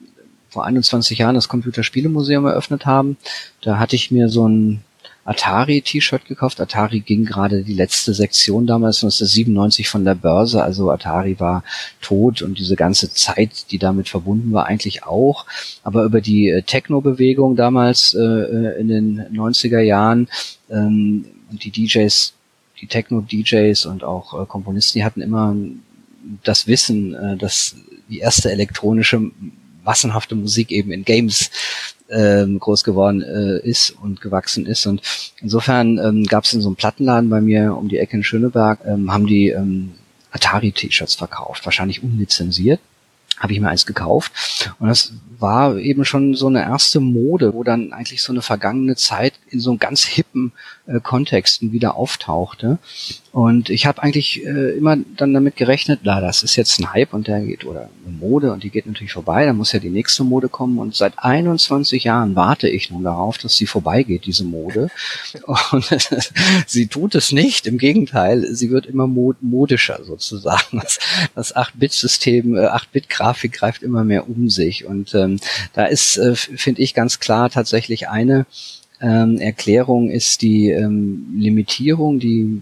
[0.49, 3.17] vor 21 Jahren das Computerspielemuseum eröffnet haben,
[3.61, 4.83] da hatte ich mir so ein
[5.23, 6.59] Atari-T-Shirt gekauft.
[6.59, 10.63] Atari ging gerade die letzte Sektion damals, 1997 von der Börse.
[10.63, 11.63] Also Atari war
[12.01, 15.45] tot und diese ganze Zeit, die damit verbunden war, eigentlich auch.
[15.83, 20.27] Aber über die äh, Techno-Bewegung damals äh, äh in den 90er Jahren
[20.69, 22.33] ähm, und die DJs,
[22.79, 25.55] die Techno-DJs und auch äh, Komponisten, die hatten immer
[26.43, 27.75] das Wissen, äh, dass
[28.09, 29.31] die erste elektronische
[29.83, 31.49] massenhafte Musik eben in Games
[32.09, 34.85] ähm, groß geworden äh, ist und gewachsen ist.
[34.85, 35.01] Und
[35.41, 38.79] insofern ähm, gab es in so einem Plattenladen bei mir um die Ecke in Schöneberg,
[38.85, 39.93] ähm, haben die ähm,
[40.31, 42.79] Atari-T-Shirts verkauft, wahrscheinlich unlizenziert
[43.41, 44.71] habe ich mir eins gekauft.
[44.79, 48.95] Und das war eben schon so eine erste Mode, wo dann eigentlich so eine vergangene
[48.95, 50.51] Zeit in so einem ganz hippen
[50.87, 52.77] äh, Kontexten wieder auftauchte.
[53.31, 57.13] Und ich habe eigentlich äh, immer dann damit gerechnet, na, das ist jetzt ein Hype
[57.13, 59.89] und der geht, oder eine Mode und die geht natürlich vorbei, dann muss ja die
[59.89, 60.79] nächste Mode kommen.
[60.79, 64.89] Und seit 21 Jahren warte ich nun darauf, dass sie vorbeigeht, diese Mode.
[65.71, 65.85] Und
[66.67, 70.79] sie tut es nicht, im Gegenteil, sie wird immer mod modischer sozusagen.
[70.81, 70.99] Das,
[71.35, 74.85] das 8-Bit-System, äh, 8-Bit-Grafik greift immer mehr um sich.
[74.85, 75.30] Und ähm,
[75.73, 78.45] da ist, äh, finde ich, ganz klar tatsächlich eine
[79.01, 82.61] ähm, Erklärung ist die ähm, Limitierung, die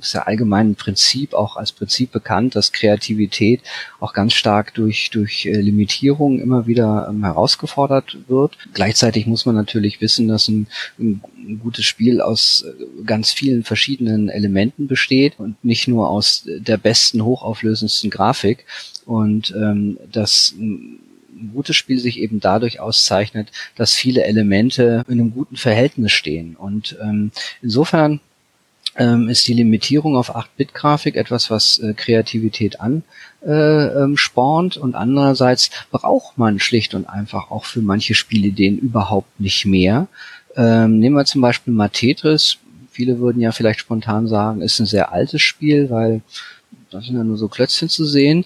[0.00, 3.60] ist ja allgemein ein Prinzip, auch als Prinzip bekannt, dass Kreativität
[4.00, 8.56] auch ganz stark durch, durch äh, Limitierung immer wieder ähm, herausgefordert wird.
[8.74, 10.68] Gleichzeitig muss man natürlich wissen, dass ein,
[10.98, 11.20] ein,
[11.62, 17.24] gutes Spiel aus äh, ganz vielen verschiedenen Elementen besteht und nicht nur aus der besten,
[17.24, 18.64] hochauflösendsten Grafik.
[19.04, 20.54] Und ähm, das
[21.38, 26.56] ein gutes Spiel sich eben dadurch auszeichnet, dass viele Elemente in einem guten Verhältnis stehen.
[26.56, 27.30] Und ähm,
[27.62, 28.20] insofern
[28.96, 35.70] ähm, ist die Limitierung auf 8-Bit-Grafik etwas, was äh, Kreativität anspornt äh, ähm, und andererseits
[35.90, 40.08] braucht man schlicht und einfach auch für manche Spielideen überhaupt nicht mehr.
[40.56, 42.58] Ähm, nehmen wir zum Beispiel mal Tetris.
[42.90, 46.22] Viele würden ja vielleicht spontan sagen, ist ein sehr altes Spiel, weil
[46.90, 48.44] da sind ja nur so Klötzchen zu sehen.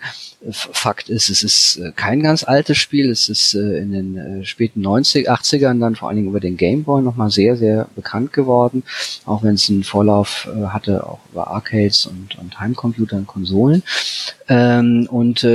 [0.51, 3.11] Fakt ist, es ist äh, kein ganz altes Spiel.
[3.11, 6.57] Es ist äh, in den äh, späten 90 80ern dann vor allen Dingen über den
[6.57, 8.83] Game Boy nochmal sehr, sehr bekannt geworden.
[9.25, 13.83] Auch wenn es einen Vorlauf hatte, auch über Arcades und, und Heimcomputer und Konsolen.
[14.49, 15.47] Ähm, und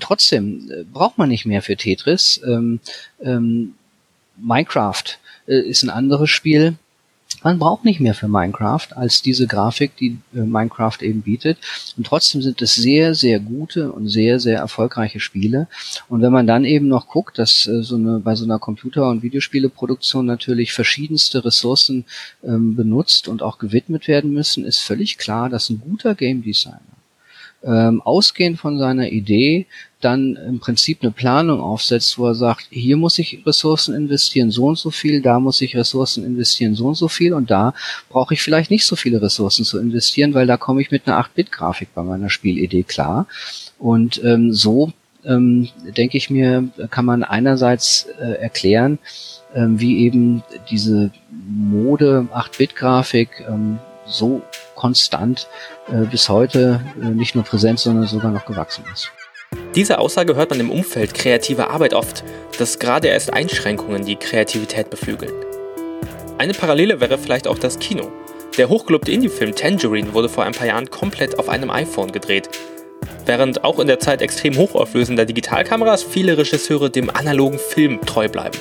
[0.00, 2.40] trotzdem braucht man nicht mehr für Tetris.
[2.46, 2.80] Ähm,
[3.22, 3.74] ähm,
[4.36, 6.76] Minecraft ist ein anderes Spiel.
[7.46, 11.58] Man braucht nicht mehr für Minecraft als diese Grafik, die äh, Minecraft eben bietet.
[11.96, 15.68] Und trotzdem sind es sehr, sehr gute und sehr, sehr erfolgreiche Spiele.
[16.08, 19.08] Und wenn man dann eben noch guckt, dass äh, so eine, bei so einer Computer-
[19.08, 22.04] und Videospieleproduktion natürlich verschiedenste Ressourcen
[22.42, 26.80] ähm, benutzt und auch gewidmet werden müssen, ist völlig klar, dass ein guter Game Designer
[27.62, 29.66] ähm, ausgehend von seiner Idee
[30.06, 34.66] dann im Prinzip eine Planung aufsetzt, wo er sagt, hier muss ich Ressourcen investieren, so
[34.66, 37.74] und so viel, da muss ich Ressourcen investieren, so und so viel und da
[38.08, 41.18] brauche ich vielleicht nicht so viele Ressourcen zu investieren, weil da komme ich mit einer
[41.20, 43.26] 8-Bit-Grafik bei meiner Spielidee klar.
[43.78, 44.92] Und ähm, so
[45.24, 49.00] ähm, denke ich mir, kann man einerseits äh, erklären,
[49.54, 54.42] ähm, wie eben diese Mode 8-Bit-Grafik ähm, so
[54.76, 55.48] konstant
[55.88, 59.10] äh, bis heute äh, nicht nur präsent, sondern sogar noch gewachsen ist.
[59.76, 62.24] Diese Aussage hört man im Umfeld kreativer Arbeit oft,
[62.58, 65.34] dass gerade erst Einschränkungen die Kreativität beflügeln.
[66.38, 68.10] Eine Parallele wäre vielleicht auch das Kino.
[68.56, 72.48] Der hochgelobte Indie-Film Tangerine wurde vor ein paar Jahren komplett auf einem iPhone gedreht.
[73.26, 78.58] Während auch in der Zeit extrem hochauflösender Digitalkameras viele Regisseure dem analogen Film treu bleiben.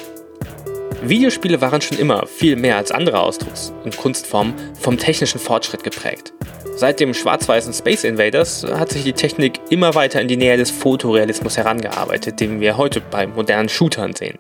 [1.02, 6.34] Videospiele waren schon immer viel mehr als andere Ausdrucks- und Kunstformen vom technischen Fortschritt geprägt.
[6.78, 10.72] Seit dem schwarz-weißen Space Invaders hat sich die Technik immer weiter in die Nähe des
[10.72, 14.38] Fotorealismus herangearbeitet, den wir heute bei modernen Shootern sehen.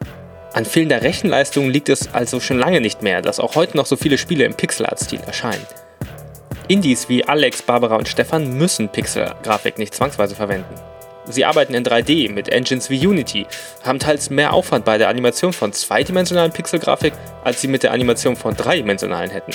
[0.51, 3.95] An fehlender Rechenleistung liegt es also schon lange nicht mehr, dass auch heute noch so
[3.95, 5.65] viele Spiele im Pixelart-Stil erscheinen.
[6.67, 10.75] Indies wie Alex, Barbara und Stefan müssen Pixelgrafik nicht zwangsweise verwenden.
[11.29, 13.47] Sie arbeiten in 3D mit Engines wie Unity,
[13.83, 17.13] haben teils mehr Aufwand bei der Animation von zweidimensionalen Pixelgrafik,
[17.45, 19.53] als sie mit der Animation von dreidimensionalen hätten.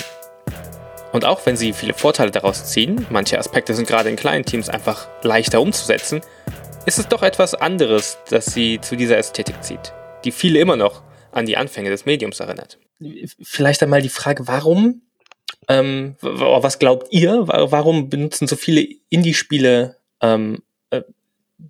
[1.11, 4.69] Und auch wenn sie viele Vorteile daraus ziehen, manche Aspekte sind gerade in kleinen Teams
[4.69, 6.21] einfach leichter umzusetzen,
[6.85, 9.93] ist es doch etwas anderes, das sie zu dieser Ästhetik zieht,
[10.23, 12.79] die viele immer noch an die Anfänge des Mediums erinnert.
[13.41, 15.01] Vielleicht einmal die Frage, warum,
[15.67, 21.01] ähm, was glaubt ihr, warum benutzen so viele Indie-Spiele ähm, äh,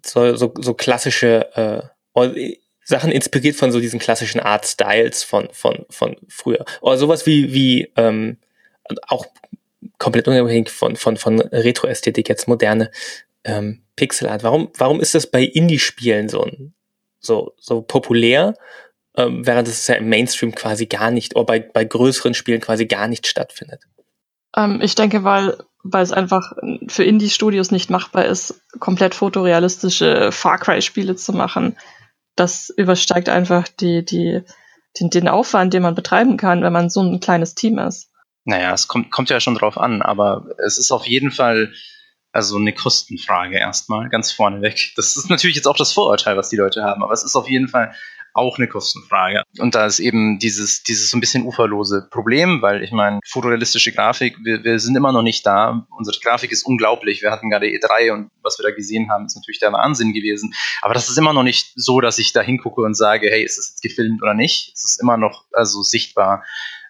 [0.05, 5.85] so, so, so klassische äh, Sachen inspiriert von so diesen klassischen Art Styles von, von,
[5.89, 6.65] von früher.
[6.81, 8.37] Oder sowas wie, wie ähm,
[9.07, 9.25] auch
[9.97, 12.91] komplett unabhängig von, von, von Retro-Ästhetik, jetzt moderne
[13.43, 14.43] ähm, Pixelart.
[14.43, 16.49] Warum, warum ist das bei Indie-Spielen so,
[17.19, 18.55] so, so populär,
[19.15, 22.85] ähm, während es ja im Mainstream quasi gar nicht, oder bei, bei größeren Spielen quasi
[22.85, 23.81] gar nicht stattfindet?
[24.55, 26.53] Ähm, ich denke, weil weil es einfach
[26.87, 31.77] für Indie-Studios nicht machbar ist, komplett fotorealistische Far Cry-Spiele zu machen.
[32.35, 34.41] Das übersteigt einfach die, die,
[34.99, 38.10] den, den Aufwand, den man betreiben kann, wenn man so ein kleines Team ist.
[38.43, 41.73] Naja, es kommt, kommt ja schon drauf an, aber es ist auf jeden Fall
[42.31, 44.93] also eine Kostenfrage erstmal, ganz vorneweg.
[44.95, 47.49] Das ist natürlich jetzt auch das Vorurteil, was die Leute haben, aber es ist auf
[47.49, 47.93] jeden Fall
[48.33, 49.43] auch eine Kostenfrage.
[49.59, 53.91] Und da ist eben dieses, dieses so ein bisschen uferlose Problem, weil ich meine, fotorealistische
[53.91, 55.85] Grafik, wir, wir sind immer noch nicht da.
[55.97, 57.21] Unsere Grafik ist unglaublich.
[57.21, 60.53] Wir hatten gerade E3 und was wir da gesehen haben, ist natürlich der Wahnsinn gewesen.
[60.81, 63.57] Aber das ist immer noch nicht so, dass ich da hingucke und sage, hey, ist
[63.57, 64.71] das jetzt gefilmt oder nicht?
[64.73, 66.45] Es ist immer noch also sichtbar.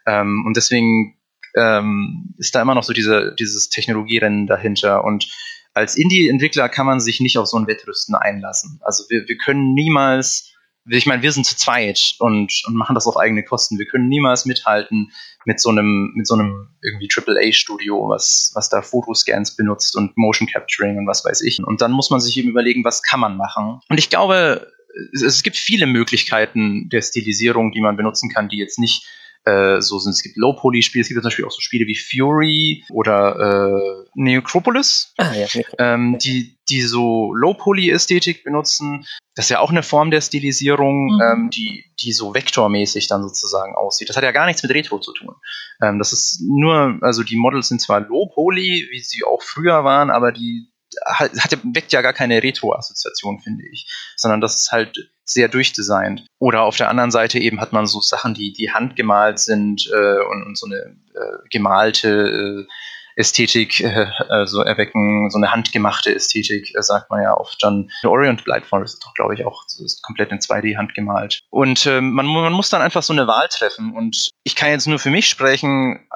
[0.05, 1.17] Ähm, und deswegen
[1.55, 5.03] ähm, ist da immer noch so diese, dieses Technologierennen dahinter.
[5.03, 5.27] Und
[5.73, 8.79] als Indie-Entwickler kann man sich nicht auf so ein Wettrüsten einlassen.
[8.83, 10.51] Also wir, wir können niemals
[10.89, 13.77] ich meine, wir sind zu zweit und, und machen das auf eigene Kosten.
[13.77, 15.11] Wir können niemals mithalten
[15.45, 20.47] mit so einem, mit so einem irgendwie AAA-Studio, was, was da Fotoscans benutzt und Motion
[20.47, 21.63] Capturing und was weiß ich.
[21.63, 23.79] Und dann muss man sich eben überlegen, was kann man machen.
[23.89, 24.71] Und ich glaube,
[25.13, 29.05] es, es gibt viele Möglichkeiten der Stilisierung, die man benutzen kann, die jetzt nicht
[29.45, 30.11] äh, so sind.
[30.11, 35.13] Es gibt Low-Poly-Spiele, es gibt zum Beispiel auch so Spiele wie Fury oder äh, Necropolis,
[35.17, 35.47] ah, ja,
[35.79, 39.05] ähm, die, die so Low-Poly-Ästhetik benutzen.
[39.35, 41.21] Das ist ja auch eine Form der Stilisierung, mhm.
[41.21, 44.09] ähm, die, die so vektormäßig dann sozusagen aussieht.
[44.09, 45.35] Das hat ja gar nichts mit Retro zu tun.
[45.81, 50.09] Ähm, das ist nur, also die Models sind zwar Low-Poly, wie sie auch früher waren,
[50.09, 50.67] aber die
[51.05, 56.25] hat, hat, weckt ja gar keine Retro-Assoziation, finde ich, sondern das ist halt sehr durchdesignt.
[56.39, 60.21] Oder auf der anderen Seite eben hat man so Sachen, die, die handgemalt sind äh,
[60.23, 62.71] und, und, so eine äh, gemalte äh,
[63.15, 67.89] Ästhetik äh, also erwecken, so eine handgemachte Ästhetik, äh, sagt man ja oft dann.
[68.03, 71.41] Orient Blight Forest ist doch, glaube ich, auch ist komplett in 2D handgemalt.
[71.49, 73.95] Und äh, man, man muss dann einfach so eine Wahl treffen.
[73.95, 76.07] Und ich kann jetzt nur für mich sprechen,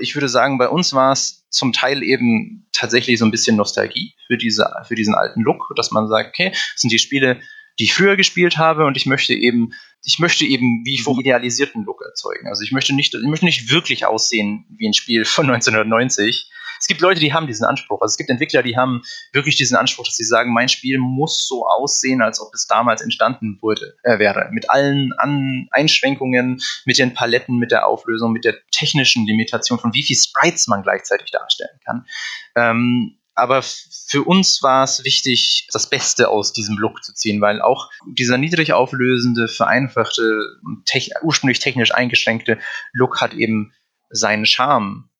[0.00, 4.14] ich würde sagen, bei uns war es zum Teil eben tatsächlich so ein bisschen Nostalgie
[4.26, 7.40] für, diese, für diesen alten Look, dass man sagt, okay, das sind die Spiele,
[7.78, 9.72] die ich früher gespielt habe und ich möchte eben,
[10.04, 12.48] ich möchte eben wie vor idealisierten Look erzeugen.
[12.48, 16.50] Also ich möchte nicht, ich möchte nicht wirklich aussehen wie ein Spiel von 1990,
[16.80, 18.00] es gibt Leute, die haben diesen Anspruch.
[18.00, 19.02] Also es gibt Entwickler, die haben
[19.32, 23.02] wirklich diesen Anspruch, dass sie sagen, mein Spiel muss so aussehen, als ob es damals
[23.02, 24.48] entstanden wurde, äh, wäre.
[24.52, 29.92] Mit allen An Einschränkungen, mit den Paletten, mit der Auflösung, mit der technischen Limitation von
[29.94, 32.06] wie viel Sprites man gleichzeitig darstellen kann.
[32.54, 37.62] Ähm, aber für uns war es wichtig, das Beste aus diesem Look zu ziehen, weil
[37.62, 40.40] auch dieser niedrig auflösende, vereinfachte,
[40.84, 42.58] te ursprünglich technisch eingeschränkte
[42.92, 43.72] Look hat eben
[44.10, 45.10] seinen Charme.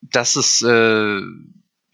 [0.00, 1.20] Das ist äh,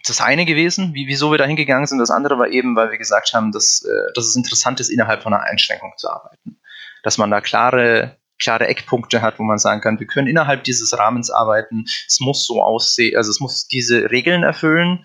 [0.06, 1.98] das eine gewesen, wie, wieso wir da hingegangen sind.
[1.98, 5.22] Das andere war eben, weil wir gesagt haben, dass, äh, dass es interessant ist, innerhalb
[5.22, 6.60] von einer Einschränkung zu arbeiten.
[7.02, 10.98] Dass man da klare klare Eckpunkte hat, wo man sagen kann, wir können innerhalb dieses
[10.98, 11.84] Rahmens arbeiten.
[12.08, 15.04] Es muss so aussehen, also es muss diese Regeln erfüllen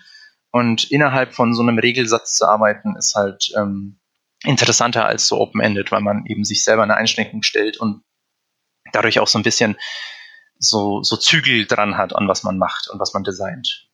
[0.55, 3.99] und innerhalb von so einem Regelsatz zu arbeiten, ist halt ähm,
[4.41, 8.03] interessanter als so open-ended, weil man eben sich selber eine Einschränkung stellt und
[8.93, 9.75] dadurch auch so ein bisschen
[10.57, 13.89] so, so Zügel dran hat, an was man macht und was man designt.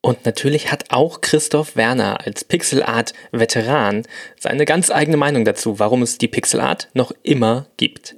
[0.00, 4.06] Und natürlich hat auch Christoph Werner als Pixel Art Veteran
[4.40, 8.16] seine ganz eigene Meinung dazu, warum es die Pixel Art noch immer gibt.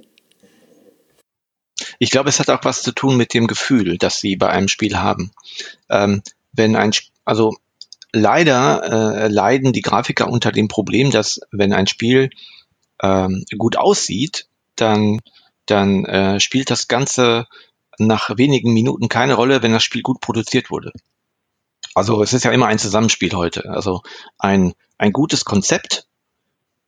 [1.99, 4.69] Ich glaube, es hat auch was zu tun mit dem Gefühl, das sie bei einem
[4.69, 5.33] Spiel haben.
[5.89, 6.23] Ähm,
[6.57, 6.91] wenn ein,
[7.27, 7.57] also
[8.13, 12.29] leider äh, leiden die Grafiker unter dem Problem, dass wenn ein Spiel
[13.01, 14.47] ähm, gut aussieht,
[14.77, 15.19] dann,
[15.65, 17.45] dann äh, spielt das Ganze
[17.99, 20.93] nach wenigen Minuten keine Rolle, wenn das Spiel gut produziert wurde.
[21.95, 23.69] Also es ist ja immer ein Zusammenspiel heute.
[23.69, 24.03] Also
[24.37, 26.07] ein, ein gutes Konzept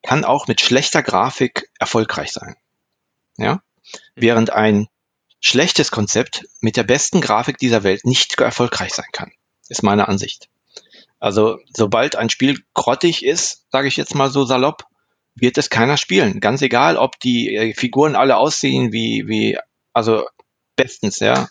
[0.03, 2.55] kann auch mit schlechter Grafik erfolgreich sein.
[3.35, 3.61] Ja?
[4.15, 4.87] Während ein
[5.41, 9.33] schlechtes Konzept mit der besten Grafik dieser Welt nicht erfolgreich sein kann
[9.69, 10.49] ist meine Ansicht.
[11.19, 14.83] Also sobald ein Spiel grottig ist, sage ich jetzt mal so salopp,
[15.35, 16.39] wird es keiner spielen.
[16.39, 19.57] Ganz egal, ob die äh, Figuren alle aussehen wie, wie,
[19.93, 20.25] also
[20.75, 21.49] bestens, ja.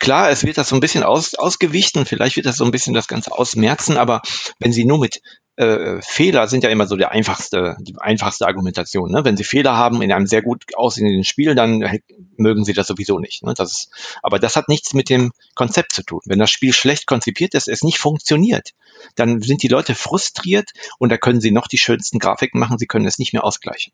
[0.00, 2.94] Klar, es wird das so ein bisschen aus, ausgewichten, vielleicht wird das so ein bisschen
[2.94, 4.22] das Ganze ausmerzen, aber
[4.58, 5.20] wenn sie nur mit
[5.56, 9.10] äh, Fehler sind ja immer so der einfachste, die einfachste Argumentation.
[9.10, 9.24] Ne?
[9.24, 12.00] Wenn Sie Fehler haben in einem sehr gut aussehenden Spiel, dann
[12.36, 13.42] mögen Sie das sowieso nicht.
[13.42, 13.52] Ne?
[13.54, 13.90] Das ist,
[14.22, 16.20] aber das hat nichts mit dem Konzept zu tun.
[16.24, 18.70] Wenn das Spiel schlecht konzipiert ist, es nicht funktioniert,
[19.14, 22.86] dann sind die Leute frustriert und da können Sie noch die schönsten Grafiken machen, Sie
[22.86, 23.92] können es nicht mehr ausgleichen.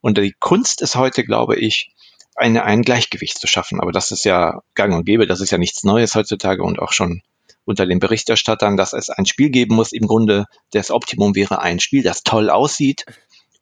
[0.00, 1.90] Und die Kunst ist heute, glaube ich,
[2.36, 3.80] eine, ein Gleichgewicht zu schaffen.
[3.80, 6.92] Aber das ist ja gang und gäbe, das ist ja nichts Neues heutzutage und auch
[6.92, 7.22] schon
[7.66, 9.92] unter den Berichterstattern, dass es ein Spiel geben muss.
[9.92, 13.04] Im Grunde das Optimum wäre ein Spiel, das toll aussieht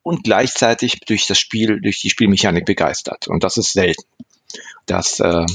[0.03, 3.27] und gleichzeitig durch das Spiel, durch die Spielmechanik begeistert.
[3.27, 4.05] Und das ist selten.
[4.87, 5.47] Das äh,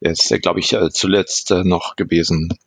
[0.00, 2.58] ist, glaube ich, äh, zuletzt äh, noch gewesen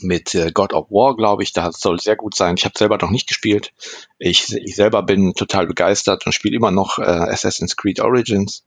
[0.00, 1.52] mit äh, God of War, glaube ich.
[1.52, 2.56] Da soll sehr gut sein.
[2.56, 3.72] Ich habe selber noch nicht gespielt.
[4.18, 8.64] Ich, ich selber bin total begeistert und spiele immer noch äh, Assassin's Creed Origins,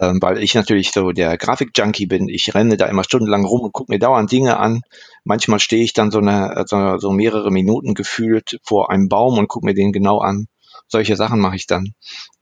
[0.00, 2.28] ähm, weil ich natürlich so der Grafik-Junkie bin.
[2.28, 4.82] Ich renne da immer stundenlang rum und gucke mir dauernd Dinge an.
[5.24, 9.48] Manchmal stehe ich dann so, eine, so, so mehrere Minuten gefühlt vor einem Baum und
[9.48, 10.46] gucke mir den genau an.
[10.88, 11.94] Solche Sachen mache ich dann.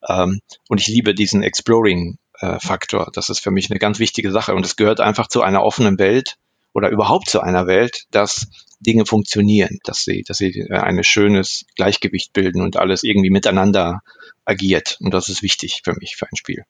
[0.08, 3.10] Ähm, und ich liebe diesen Exploring äh, Faktor.
[3.12, 5.98] Das ist für mich eine ganz wichtige Sache und es gehört einfach zu einer offenen
[5.98, 6.36] Welt
[6.74, 8.48] oder überhaupt zu einer Welt, dass
[8.80, 14.00] Dinge funktionieren, dass sie, dass sie äh, ein schönes Gleichgewicht bilden und alles irgendwie miteinander
[14.44, 14.98] agiert.
[15.00, 16.64] Und das ist wichtig für mich, für ein Spiel.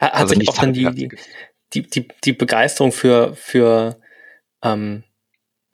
[0.00, 1.08] Hat also sich auch dann die, die,
[1.72, 4.00] die, die, die Begeisterung für, für
[4.62, 5.04] ähm,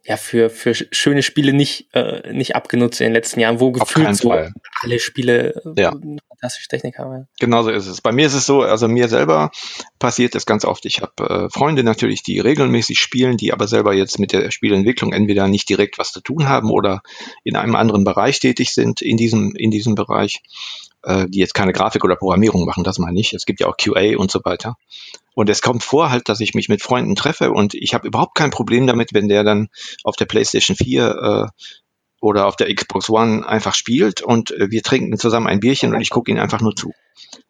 [0.05, 4.17] ja, für, für schöne Spiele nicht, äh, nicht abgenutzt in den letzten Jahren, wo gefühlt
[4.17, 4.53] so Fall.
[4.81, 5.93] alle Spiele äh, ja.
[6.29, 7.13] fantastische Technik haben.
[7.13, 7.25] Ja.
[7.39, 8.01] Genauso ist es.
[8.01, 9.51] Bei mir ist es so, also mir selber
[9.99, 10.87] passiert das ganz oft.
[10.87, 15.13] Ich habe äh, Freunde natürlich, die regelmäßig spielen, die aber selber jetzt mit der Spielentwicklung
[15.13, 17.03] entweder nicht direkt was zu tun haben oder
[17.45, 20.41] in einem anderen Bereich tätig sind in diesem, in diesem Bereich
[21.03, 23.33] äh, die jetzt keine Grafik oder Programmierung machen, das meine ich.
[23.33, 24.77] Es gibt ja auch QA und so weiter.
[25.41, 28.35] Und es kommt vor halt, dass ich mich mit Freunden treffe und ich habe überhaupt
[28.35, 29.69] kein Problem damit, wenn der dann
[30.05, 31.63] auf der PlayStation 4 äh,
[32.21, 36.03] oder auf der Xbox One einfach spielt und äh, wir trinken zusammen ein Bierchen und
[36.03, 36.93] ich gucke ihn einfach nur zu.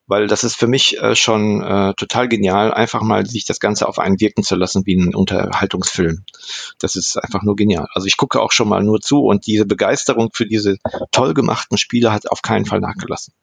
[0.07, 3.89] Weil das ist für mich äh, schon äh, total genial, einfach mal sich das Ganze
[3.89, 6.25] auf einen wirken zu lassen wie ein Unterhaltungsfilm.
[6.79, 7.89] Das ist einfach nur genial.
[7.93, 10.77] Also ich gucke auch schon mal nur zu und diese Begeisterung für diese
[11.11, 13.35] toll gemachten Spiele hat auf keinen Fall nachgelassen.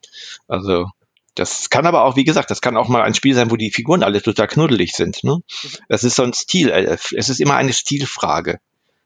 [0.47, 0.89] Also
[1.37, 3.71] das kann aber auch, wie gesagt, das kann auch mal ein Spiel sein, wo die
[3.71, 5.23] Figuren alle total knuddelig sind.
[5.23, 5.39] Ne?
[5.87, 8.59] Das ist so ein Stil, äh, es ist immer eine Stilfrage.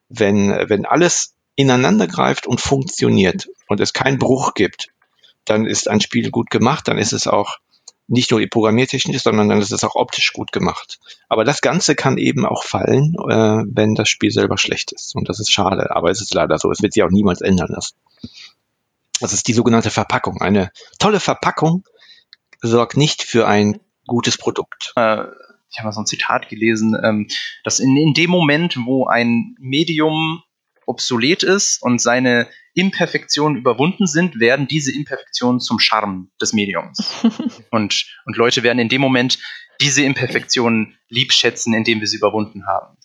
[0.10, 4.88] Wenn, wenn alles ineinander greift und funktioniert und es keinen Bruch gibt,
[5.46, 7.58] dann ist ein Spiel gut gemacht, dann ist es auch
[8.08, 11.00] nicht nur programmiertechnisch, sondern dann ist es auch optisch gut gemacht.
[11.30, 15.16] Aber das Ganze kann eben auch fallen, äh, wenn das Spiel selber schlecht ist.
[15.16, 16.72] Und das ist schade, aber es ist leider so.
[16.72, 17.96] Es wird sich auch niemals ändern lassen.
[19.22, 20.42] Das ist die sogenannte Verpackung.
[20.42, 21.86] Eine tolle Verpackung
[22.62, 24.94] sorgt nicht für ein gutes Produkt.
[24.96, 25.24] Äh,
[25.72, 27.28] ich habe mal so ein Zitat gelesen, ähm,
[27.64, 30.44] dass in, in dem Moment, wo ein Medium
[30.86, 37.24] obsolet ist und seine Imperfektionen überwunden sind, werden diese Imperfektionen zum Charme des Mediums.
[37.72, 39.40] und, und Leute werden in dem Moment
[39.80, 42.98] diese Imperfektionen liebschätzen, indem wir sie überwunden haben.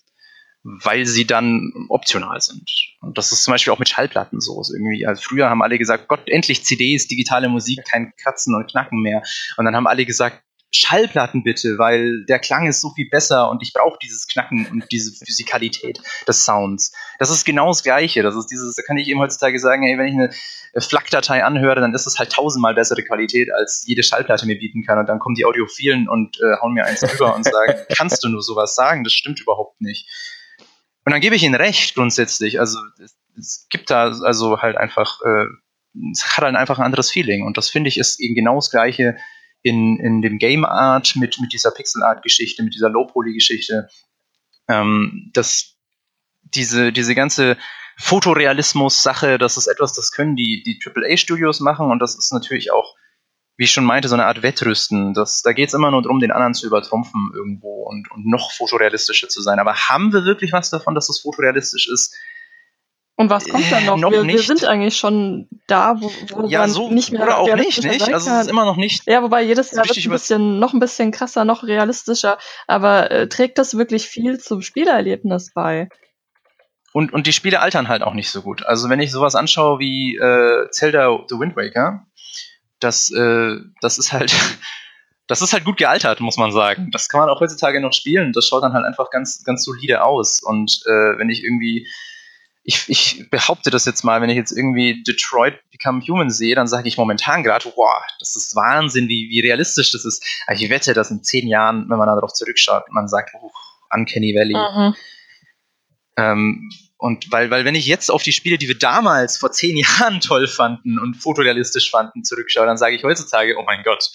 [0.83, 2.69] Weil sie dann optional sind.
[3.01, 4.61] Und das ist zum Beispiel auch mit Schallplatten so.
[4.75, 9.01] irgendwie, also früher haben alle gesagt, Gott, endlich CDs, digitale Musik, kein Kratzen und Knacken
[9.01, 9.23] mehr.
[9.57, 10.43] Und dann haben alle gesagt,
[10.73, 14.85] Schallplatten bitte, weil der Klang ist so viel besser und ich brauche dieses Knacken und
[14.91, 16.93] diese Physikalität des Sounds.
[17.19, 18.23] Das ist genau das Gleiche.
[18.23, 20.31] Das ist dieses, da kann ich eben heutzutage sagen, hey, wenn ich eine
[20.83, 24.99] FLAC-Datei anhöre, dann ist es halt tausendmal bessere Qualität, als jede Schallplatte mir bieten kann.
[24.99, 28.29] Und dann kommen die Audiophilen und äh, hauen mir eins drüber und sagen, kannst du
[28.29, 29.05] nur sowas sagen?
[29.05, 30.09] Das stimmt überhaupt nicht.
[31.07, 32.59] Und dann gebe ich ihnen recht grundsätzlich.
[32.59, 35.46] Also es, es gibt da also halt einfach, äh,
[36.11, 37.46] es hat halt einfach ein anderes Feeling.
[37.46, 39.16] Und das finde ich ist eben genau das Gleiche
[39.62, 43.34] in, in dem Game Art mit, mit dieser Pixel Art Geschichte, mit dieser Low Poly
[43.34, 43.88] Geschichte,
[44.66, 45.76] ähm, dass
[46.42, 47.57] diese, diese ganze
[47.98, 52.96] Fotorealismus-Sache, das ist etwas, das können die, die AAA-Studios machen und das ist natürlich auch,
[53.57, 55.14] wie ich schon meinte, so eine Art Wettrüsten.
[55.14, 58.52] Das, da geht es immer nur darum, den anderen zu übertrumpfen irgendwo und, und noch
[58.52, 59.59] fotorealistischer zu sein.
[59.59, 62.14] Aber haben wir wirklich was davon, dass es fotorealistisch ist?
[63.18, 63.96] Und was kommt dann noch?
[63.96, 64.36] Äh, noch wir, nicht.
[64.36, 67.82] wir sind eigentlich schon da, wo, wo Ja, man so nicht mehr oder auch nicht,
[67.82, 68.12] nicht?
[68.12, 69.07] Also es ist immer noch nicht.
[69.07, 72.36] Ja, wobei jedes Jahr wird ein bisschen, noch ein bisschen krasser, noch realistischer.
[72.66, 75.88] Aber äh, trägt das wirklich viel zum Spielerlebnis bei?
[76.92, 78.66] Und, und die Spiele altern halt auch nicht so gut.
[78.66, 82.07] Also wenn ich sowas anschaue wie äh, Zelda The Wind Waker,
[82.81, 84.33] das, äh, das ist halt,
[85.27, 86.91] das ist halt gut gealtert, muss man sagen.
[86.93, 88.33] Das kann man auch heutzutage noch spielen.
[88.33, 90.41] Das schaut dann halt einfach ganz, ganz solide aus.
[90.43, 91.89] Und äh, wenn ich irgendwie,
[92.62, 96.66] ich, ich behaupte das jetzt mal, wenn ich jetzt irgendwie Detroit Become Human sehe, dann
[96.66, 100.24] sage ich momentan gerade, wow, das ist Wahnsinn, wie, wie realistisch das ist.
[100.47, 103.51] Aber ich wette, dass in zehn Jahren, wenn man darauf zurückschaut, man sagt, uh,
[103.91, 104.55] Uncanny Valley.
[104.55, 104.95] Mhm.
[106.18, 109.76] Ähm, und weil, weil wenn ich jetzt auf die Spiele, die wir damals vor zehn
[109.99, 114.11] Jahren toll fanden und fotorealistisch fanden, zurückschaue, dann sage ich heutzutage, oh mein Gott,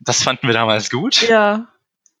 [0.00, 1.28] das fanden wir damals gut.
[1.28, 1.68] Ja,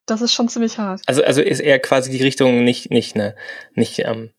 [0.06, 1.02] das ist schon ziemlich hart.
[1.06, 3.36] Also, also ist eher quasi die Richtung nicht, nicht, ne,
[3.74, 4.32] nicht, ähm,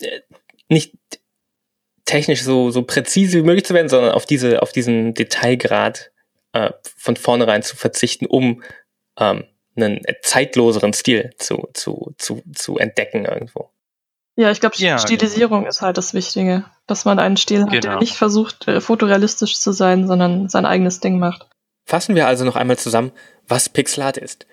[0.00, 0.20] äh,
[0.68, 0.94] nicht
[2.04, 6.10] technisch so, so präzise wie möglich zu werden, sondern auf diese, auf diesen Detailgrad
[6.52, 8.62] äh, von vornherein zu verzichten, um
[9.18, 9.44] ähm,
[9.76, 13.70] einen zeitloseren Stil zu, zu, zu, zu entdecken irgendwo.
[14.40, 16.64] Ja, ich glaube, Ja, Stilisierung ist halt das Wichtige.
[16.86, 17.98] Dass man einen Stil hat, der Genau.
[17.98, 21.46] nicht versucht, äh, fotorealistisch zu sein, sondern sein eigenes Ding macht.
[21.84, 23.12] Fassen wir also noch einmal zusammen,
[23.48, 24.46] was Pixelart ist.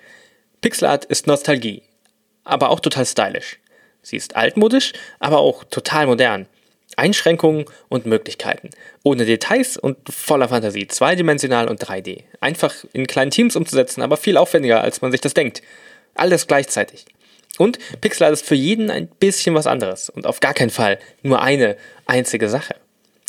[0.60, 1.82] Pixelart ist Nostalgie,
[2.44, 3.60] aber auch total stylisch.
[4.02, 6.46] Sie ist altmodisch, aber auch total modern.
[6.96, 8.68] Einschränkungen und Möglichkeiten.
[9.04, 10.86] Ohne Details und voller Fantasie.
[10.86, 12.24] Zweidimensional und 3D.
[12.40, 15.62] Einfach in kleinen Teams umzusetzen, aber viel aufwendiger, als man sich das denkt.
[16.14, 17.06] Alles gleichzeitig.
[17.56, 21.42] Und Pixelart ist für jeden ein bisschen was anderes und auf gar keinen Fall nur
[21.42, 21.76] eine
[22.06, 22.74] einzige Sache.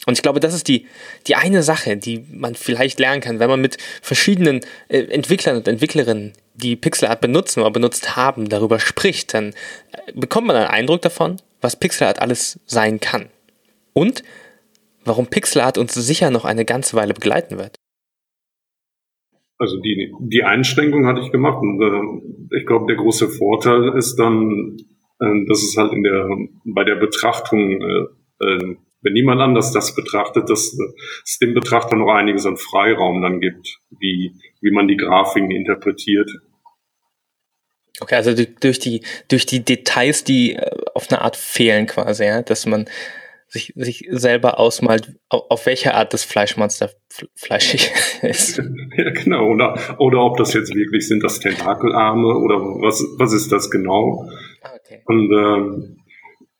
[0.06, 0.88] Und ich glaube, das ist die,
[1.28, 5.68] die eine Sache, die man vielleicht lernen kann, wenn man mit verschiedenen äh, Entwicklern und
[5.68, 9.54] Entwicklerinnen, die Pixelart benutzen oder benutzt haben, darüber spricht, dann
[9.92, 13.30] äh, bekommt man einen Eindruck davon, was Pixelart alles sein kann.
[13.94, 14.24] Und
[15.04, 17.76] warum Pixelart uns sicher noch eine ganze Weile begleiten wird.
[19.60, 24.16] Also die, die Einschränkung hatte ich gemacht und äh, ich glaube, der große Vorteil ist
[24.16, 24.78] dann,
[25.20, 26.30] äh, dass es halt in der,
[26.64, 30.78] bei der Betrachtung, äh, äh, wenn niemand anders das betrachtet, dass
[31.26, 34.32] es dem Betrachter noch einiges an Freiraum dann gibt, wie,
[34.62, 36.32] wie man die Grafiken interpretiert.
[38.01, 42.24] Okay, also du- durch die, durch die Details, die äh, auf eine Art fehlen quasi,
[42.24, 42.86] ja, dass man
[43.50, 47.91] sich, sich selber ausmalt, au- auf welche Art das Fleischmonster fl- fleischig
[48.22, 48.58] ist.
[48.95, 49.47] Ja, genau.
[49.50, 54.30] Oder, oder ob das jetzt wirklich sind das Tentakelarme oder was, was ist das genau?
[54.62, 55.02] Ah, okay.
[55.06, 55.95] Und ähm,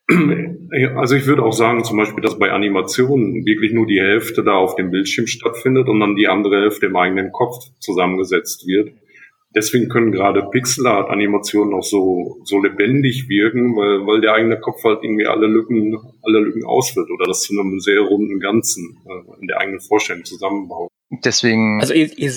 [0.98, 4.54] also ich würde auch sagen, zum Beispiel, dass bei Animationen wirklich nur die Hälfte da
[4.56, 8.90] auf dem Bildschirm stattfindet und dann die andere Hälfte im eigenen Kopf zusammengesetzt wird.
[9.56, 15.00] Deswegen können gerade Pixelart-Animationen auch so, so lebendig wirken, weil, weil der eigene Kopf halt
[15.04, 19.48] irgendwie alle Lücken, alle Lücken ausfüllt oder das zu einem sehr runden Ganzen äh, in
[19.48, 20.90] der eigenen Vorstellung zusammenbaut.
[21.12, 22.32] Deswegen, Also ihr, ihr,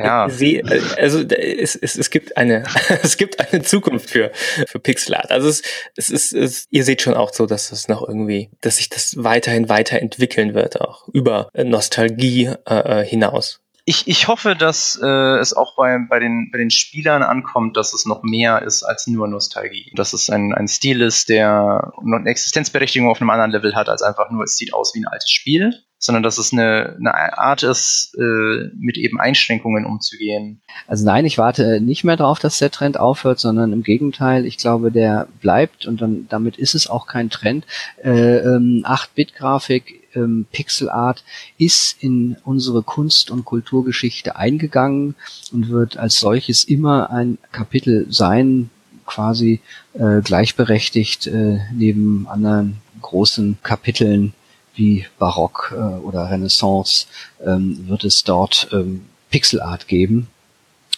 [0.00, 0.28] ja.
[0.28, 2.64] seht, also es, es, es gibt eine,
[3.02, 4.32] es gibt eine Zukunft für,
[4.66, 5.30] für Pixelart.
[5.30, 5.62] Also es,
[5.94, 9.14] es ist, es, ihr seht schon auch so, dass es noch irgendwie, dass sich das
[9.22, 13.62] weiterhin weiterentwickeln wird, auch über Nostalgie äh, äh, hinaus.
[13.88, 17.92] Ich, ich hoffe, dass äh, es auch bei, bei, den, bei den Spielern ankommt, dass
[17.92, 19.92] es noch mehr ist als nur Nostalgie.
[19.94, 23.88] Dass es ein, ein Stil ist, der noch eine Existenzberechtigung auf einem anderen Level hat,
[23.88, 25.72] als einfach nur, es sieht aus wie ein altes Spiel.
[25.98, 30.60] sondern dass es eine, eine Art ist, äh, mit eben Einschränkungen umzugehen.
[30.86, 34.58] Also nein, ich warte nicht mehr darauf, dass der Trend aufhört, sondern im Gegenteil, ich
[34.58, 37.66] glaube, der bleibt und dann damit ist es auch kein Trend.
[38.02, 41.22] Äh, ähm, 8-Bit-Grafik ähm, Pixel Art
[41.58, 45.14] ist in unsere Kunst- und Kulturgeschichte eingegangen
[45.52, 48.70] und wird als solches immer ein Kapitel sein,
[49.06, 49.60] quasi
[49.94, 54.32] äh, gleichberechtigt äh, neben anderen großen Kapiteln
[54.74, 57.06] wie Barock äh, oder Renaissance
[57.44, 60.28] ähm, wird es dort ähm, Pixel Art geben.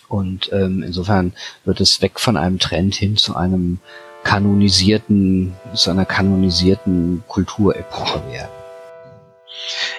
[0.09, 1.35] Und ähm, insofern
[1.65, 3.79] wird es weg von einem Trend hin zu einem
[4.25, 8.58] kanonisierten, zu einer kanonisierten Kulturepoche werden.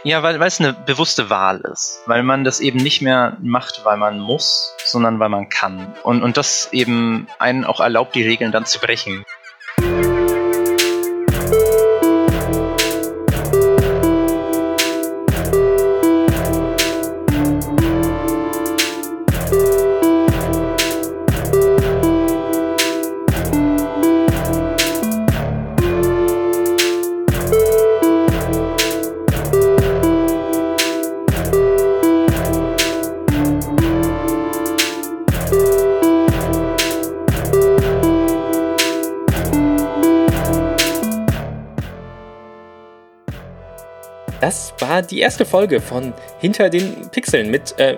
[0.04, 2.02] Ja, weil, weil es eine bewusste Wahl ist.
[2.06, 5.94] Weil man das eben nicht mehr macht, weil man muss, sondern weil man kann.
[6.04, 9.26] Und, und das eben einen auch erlaubt, die Regeln dann zu brechen.
[45.00, 47.98] War die erste Folge von Hinter den Pixeln mit äh,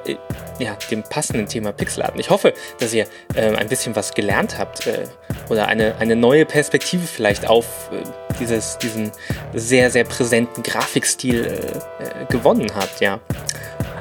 [0.59, 2.19] ja, dem passenden Thema Pixelarten.
[2.19, 5.05] Ich hoffe, dass ihr äh, ein bisschen was gelernt habt äh,
[5.49, 8.03] oder eine, eine neue Perspektive vielleicht auf äh,
[8.39, 9.11] dieses, diesen
[9.55, 13.01] sehr, sehr präsenten Grafikstil äh, äh, gewonnen habt.
[13.01, 13.19] Ja.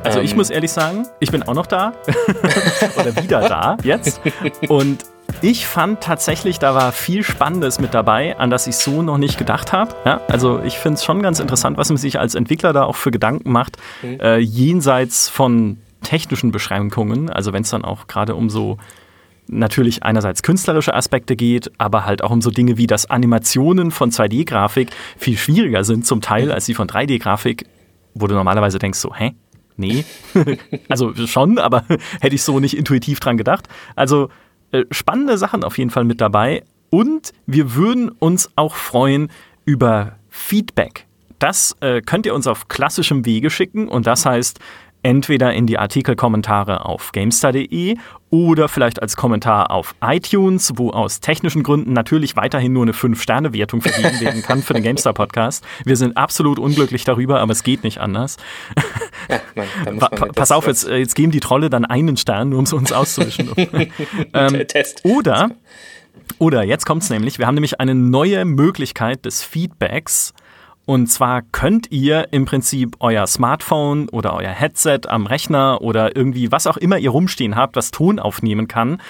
[0.05, 1.95] Also ich ähm, muss ehrlich sagen, ich bin auch noch da
[2.99, 4.21] oder wieder da jetzt
[4.69, 5.05] und
[5.43, 9.39] ich fand tatsächlich, da war viel Spannendes mit dabei, an das ich so noch nicht
[9.39, 9.95] gedacht habe.
[10.05, 12.97] Ja, also ich finde es schon ganz interessant, was man sich als Entwickler da auch
[12.97, 14.21] für Gedanken macht, mhm.
[14.21, 17.31] äh, jenseits von technischen Beschränkungen.
[17.31, 18.79] Also wenn es dann auch gerade um so
[19.51, 24.11] natürlich einerseits künstlerische Aspekte geht, aber halt auch um so Dinge wie, dass Animationen von
[24.11, 26.53] 2D-Grafik viel schwieriger sind zum Teil mhm.
[26.53, 27.67] als die von 3D-Grafik,
[28.15, 29.35] wo du normalerweise denkst so, hä?
[29.77, 30.05] Nee.
[30.89, 31.85] also schon, aber
[32.21, 33.69] hätte ich so nicht intuitiv dran gedacht.
[33.97, 34.29] Also
[34.73, 36.63] äh, spannende Sachen auf jeden Fall mit dabei.
[36.91, 39.31] Und wir würden uns auch freuen
[39.65, 41.07] über Feedback.
[41.39, 44.61] Das äh, könnt ihr uns auf klassischem Wege schicken und das heißt
[45.03, 47.97] entweder in die Artikelkommentare auf gamestar.de
[48.31, 53.83] oder vielleicht als Kommentar auf iTunes, wo aus technischen Gründen natürlich weiterhin nur eine 5-Sterne-Wertung
[53.83, 55.65] vergeben werden kann für den GameStar-Podcast.
[55.85, 58.37] Wir sind absolut unglücklich darüber, aber es geht nicht anders.
[59.29, 59.41] Ja,
[59.85, 62.73] man, pa pass auf, jetzt, jetzt geben die Trolle dann einen Stern, nur um es
[62.73, 63.51] uns auszuwischen.
[64.35, 64.65] ähm,
[65.03, 65.51] oder,
[66.39, 70.35] oder, jetzt kommt es nämlich, wir haben nämlich eine neue Möglichkeit des Feedbacks
[70.91, 76.51] und zwar könnt ihr im Prinzip euer Smartphone oder euer Headset am Rechner oder irgendwie
[76.51, 79.01] was auch immer ihr rumstehen habt, was Ton aufnehmen kann,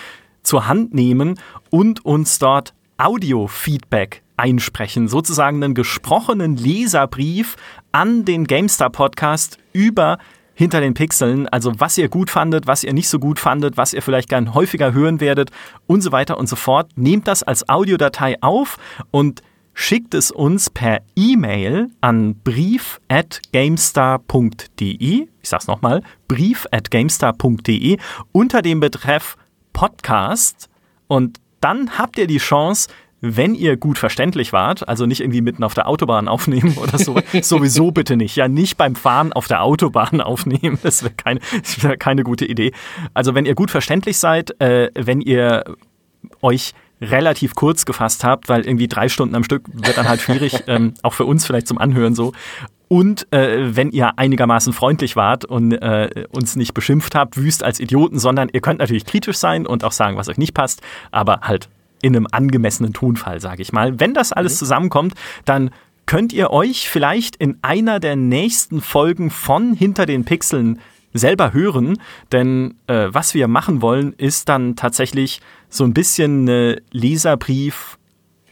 [0.43, 1.41] zur Hand nehmen
[1.71, 7.57] und uns dort Audio-Feedback einsprechen, sozusagen einen gesprochenen Leserbrief
[7.93, 10.19] an den GameStar Podcast über
[10.53, 13.95] hinter den Pixeln, also was ihr gut fandet, was ihr nicht so gut fandet, was
[13.95, 15.51] ihr vielleicht gern häufiger hören werdet
[15.87, 16.91] und so weiter und so fort.
[16.97, 18.77] Nehmt das als Audiodatei auf
[19.11, 19.41] und
[19.75, 25.29] schickt es uns per E-Mail an brief at gamestar.de.
[25.43, 27.99] Ich sag's nochmal, brief at gamestar.de
[28.33, 29.37] unter dem Betreff
[29.73, 30.69] Podcast.
[31.07, 32.89] Und dann habt ihr die Chance,
[33.21, 37.19] wenn ihr gut verständlich wart, also nicht irgendwie mitten auf der Autobahn aufnehmen oder so,
[37.43, 38.37] sowieso bitte nicht.
[38.37, 40.79] Ja, nicht beim Fahren auf der Autobahn aufnehmen.
[40.83, 41.41] Das wäre keine,
[41.81, 42.73] wär keine gute Idee.
[43.15, 45.65] Also wenn ihr gut verständlich seid, äh, wenn ihr
[46.43, 50.65] euch relativ kurz gefasst habt, weil irgendwie drei Stunden am Stück wird dann halt schwierig,
[50.67, 52.33] ähm, auch für uns vielleicht zum Anhören so.
[52.89, 57.79] Und äh, wenn ihr einigermaßen freundlich wart und äh, uns nicht beschimpft habt, wüst als
[57.79, 60.83] Idioten, sondern ihr könnt natürlich kritisch sein und auch sagen, was euch nicht passt,
[61.13, 61.69] aber halt
[62.03, 64.01] in einem angemessenen Tonfall, sage ich mal.
[64.01, 64.59] Wenn das alles mhm.
[64.59, 65.15] zusammenkommt,
[65.45, 65.71] dann
[66.07, 70.81] könnt ihr euch vielleicht in einer der nächsten Folgen von Hinter den Pixeln
[71.13, 71.99] selber hören,
[72.33, 75.41] denn äh, was wir machen wollen, ist dann tatsächlich
[75.71, 77.97] so ein bisschen eine Leserbrief-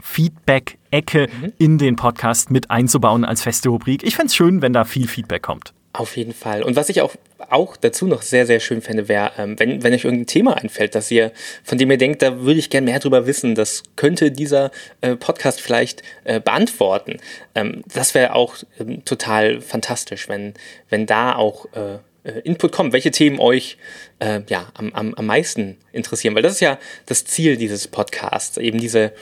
[0.08, 1.52] Feedback-Ecke mhm.
[1.58, 4.02] in den Podcast mit einzubauen als feste Rubrik.
[4.04, 5.74] Ich fände es schön, wenn da viel Feedback kommt.
[5.92, 6.62] Auf jeden Fall.
[6.62, 7.14] Und was ich auch,
[7.50, 10.94] auch dazu noch sehr, sehr schön fände, wäre, ähm, wenn, wenn euch irgendein Thema einfällt,
[10.94, 11.32] dass ihr,
[11.64, 14.70] von dem ihr denkt, da würde ich gerne mehr drüber wissen, das könnte dieser
[15.00, 17.18] äh, Podcast vielleicht äh, beantworten.
[17.54, 20.54] Ähm, das wäre auch ähm, total fantastisch, wenn,
[20.88, 21.98] wenn da auch äh, äh,
[22.44, 23.78] Input kommt, welche Themen euch
[24.18, 26.34] äh, ja, am, am, am meisten interessieren.
[26.34, 29.12] Weil das ist ja das Ziel dieses Podcasts, eben diese,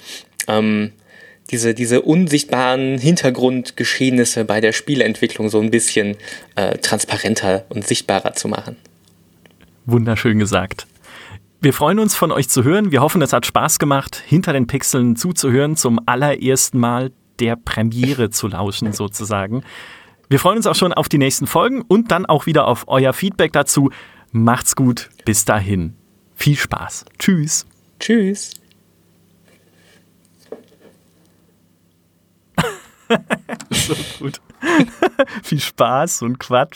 [0.48, 0.92] ähm,
[1.50, 6.16] diese, diese unsichtbaren Hintergrundgeschehnisse bei der Spieleentwicklung so ein bisschen
[6.56, 8.76] äh, transparenter und sichtbarer zu machen.
[9.84, 10.86] Wunderschön gesagt.
[11.60, 12.92] Wir freuen uns von euch zu hören.
[12.92, 18.30] Wir hoffen, es hat Spaß gemacht, hinter den Pixeln zuzuhören, zum allerersten Mal der Premiere
[18.30, 19.62] zu lauschen sozusagen.
[20.28, 23.12] Wir freuen uns auch schon auf die nächsten Folgen und dann auch wieder auf euer
[23.12, 23.90] Feedback dazu.
[24.32, 25.94] Macht's gut, bis dahin.
[26.34, 27.04] Viel Spaß.
[27.18, 27.66] Tschüss.
[28.00, 28.54] Tschüss.
[33.70, 34.40] so gut.
[35.44, 36.74] Viel Spaß und Quatsch.